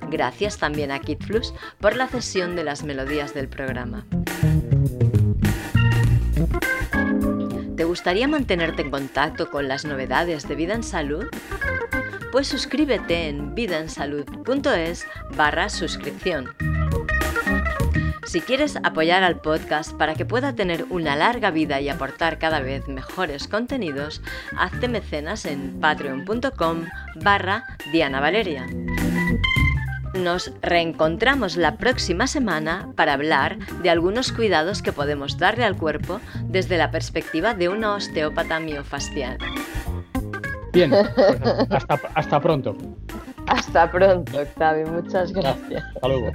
Gracias 0.09 0.57
también 0.57 0.91
a 0.91 0.99
KidFlux 0.99 1.53
por 1.79 1.95
la 1.95 2.07
cesión 2.07 2.55
de 2.55 2.63
las 2.63 2.83
melodías 2.83 3.33
del 3.33 3.47
programa. 3.47 4.05
¿Te 7.89 7.93
gustaría 7.93 8.27
mantenerte 8.27 8.83
en 8.83 8.91
contacto 8.91 9.49
con 9.49 9.67
las 9.67 9.83
novedades 9.83 10.47
de 10.47 10.53
Vida 10.53 10.75
en 10.75 10.83
Salud? 10.83 11.25
Pues 12.31 12.47
suscríbete 12.47 13.29
en 13.29 13.55
vidaensalud.es 13.55 15.07
barra 15.35 15.69
suscripción. 15.69 16.53
Si 18.27 18.41
quieres 18.41 18.77
apoyar 18.83 19.23
al 19.23 19.41
podcast 19.41 19.93
para 19.93 20.13
que 20.13 20.23
pueda 20.23 20.53
tener 20.53 20.85
una 20.91 21.15
larga 21.15 21.49
vida 21.49 21.81
y 21.81 21.89
aportar 21.89 22.37
cada 22.37 22.59
vez 22.59 22.87
mejores 22.87 23.47
contenidos, 23.47 24.21
hazte 24.55 24.87
mecenas 24.87 25.45
en 25.45 25.79
patreon.com 25.79 26.85
barra 27.15 27.63
Diana 27.91 28.19
Valeria. 28.19 28.67
Nos 30.13 30.51
reencontramos 30.61 31.55
la 31.55 31.77
próxima 31.77 32.27
semana 32.27 32.91
para 32.95 33.13
hablar 33.13 33.59
de 33.81 33.89
algunos 33.89 34.31
cuidados 34.31 34.81
que 34.81 34.91
podemos 34.91 35.37
darle 35.37 35.65
al 35.65 35.77
cuerpo 35.77 36.19
desde 36.45 36.77
la 36.77 36.91
perspectiva 36.91 37.53
de 37.53 37.69
una 37.69 37.93
osteópata 37.93 38.59
miofascial. 38.59 39.37
Bien, 40.73 40.89
pues 40.89 41.83
hasta, 42.15 42.39
pronto. 42.39 42.75
Hasta 43.47 43.91
pronto, 43.91 44.39
Octavio. 44.39 44.87
Muchas 44.87 45.31
gracias. 45.31 45.83
Hasta 45.95 46.07
luego. 46.07 46.31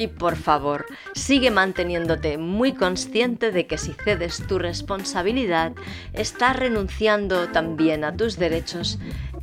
Y 0.00 0.06
por 0.06 0.36
favor, 0.36 0.86
sigue 1.14 1.50
manteniéndote 1.50 2.38
muy 2.38 2.72
consciente 2.72 3.52
de 3.52 3.66
que 3.66 3.76
si 3.76 3.92
cedes 3.92 4.42
tu 4.46 4.58
responsabilidad, 4.58 5.72
estás 6.14 6.56
renunciando 6.56 7.48
también 7.48 8.04
a 8.04 8.16
tus 8.16 8.38
derechos 8.38 8.98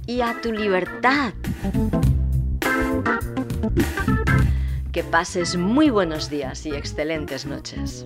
y 0.07 0.21
a 0.21 0.41
tu 0.41 0.51
libertad. 0.51 1.33
Que 4.91 5.03
pases 5.03 5.57
muy 5.57 5.89
buenos 5.89 6.29
días 6.29 6.65
y 6.65 6.73
excelentes 6.73 7.45
noches. 7.45 8.03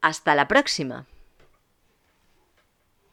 Hasta 0.00 0.34
la 0.36 0.46
próxima. 0.46 1.06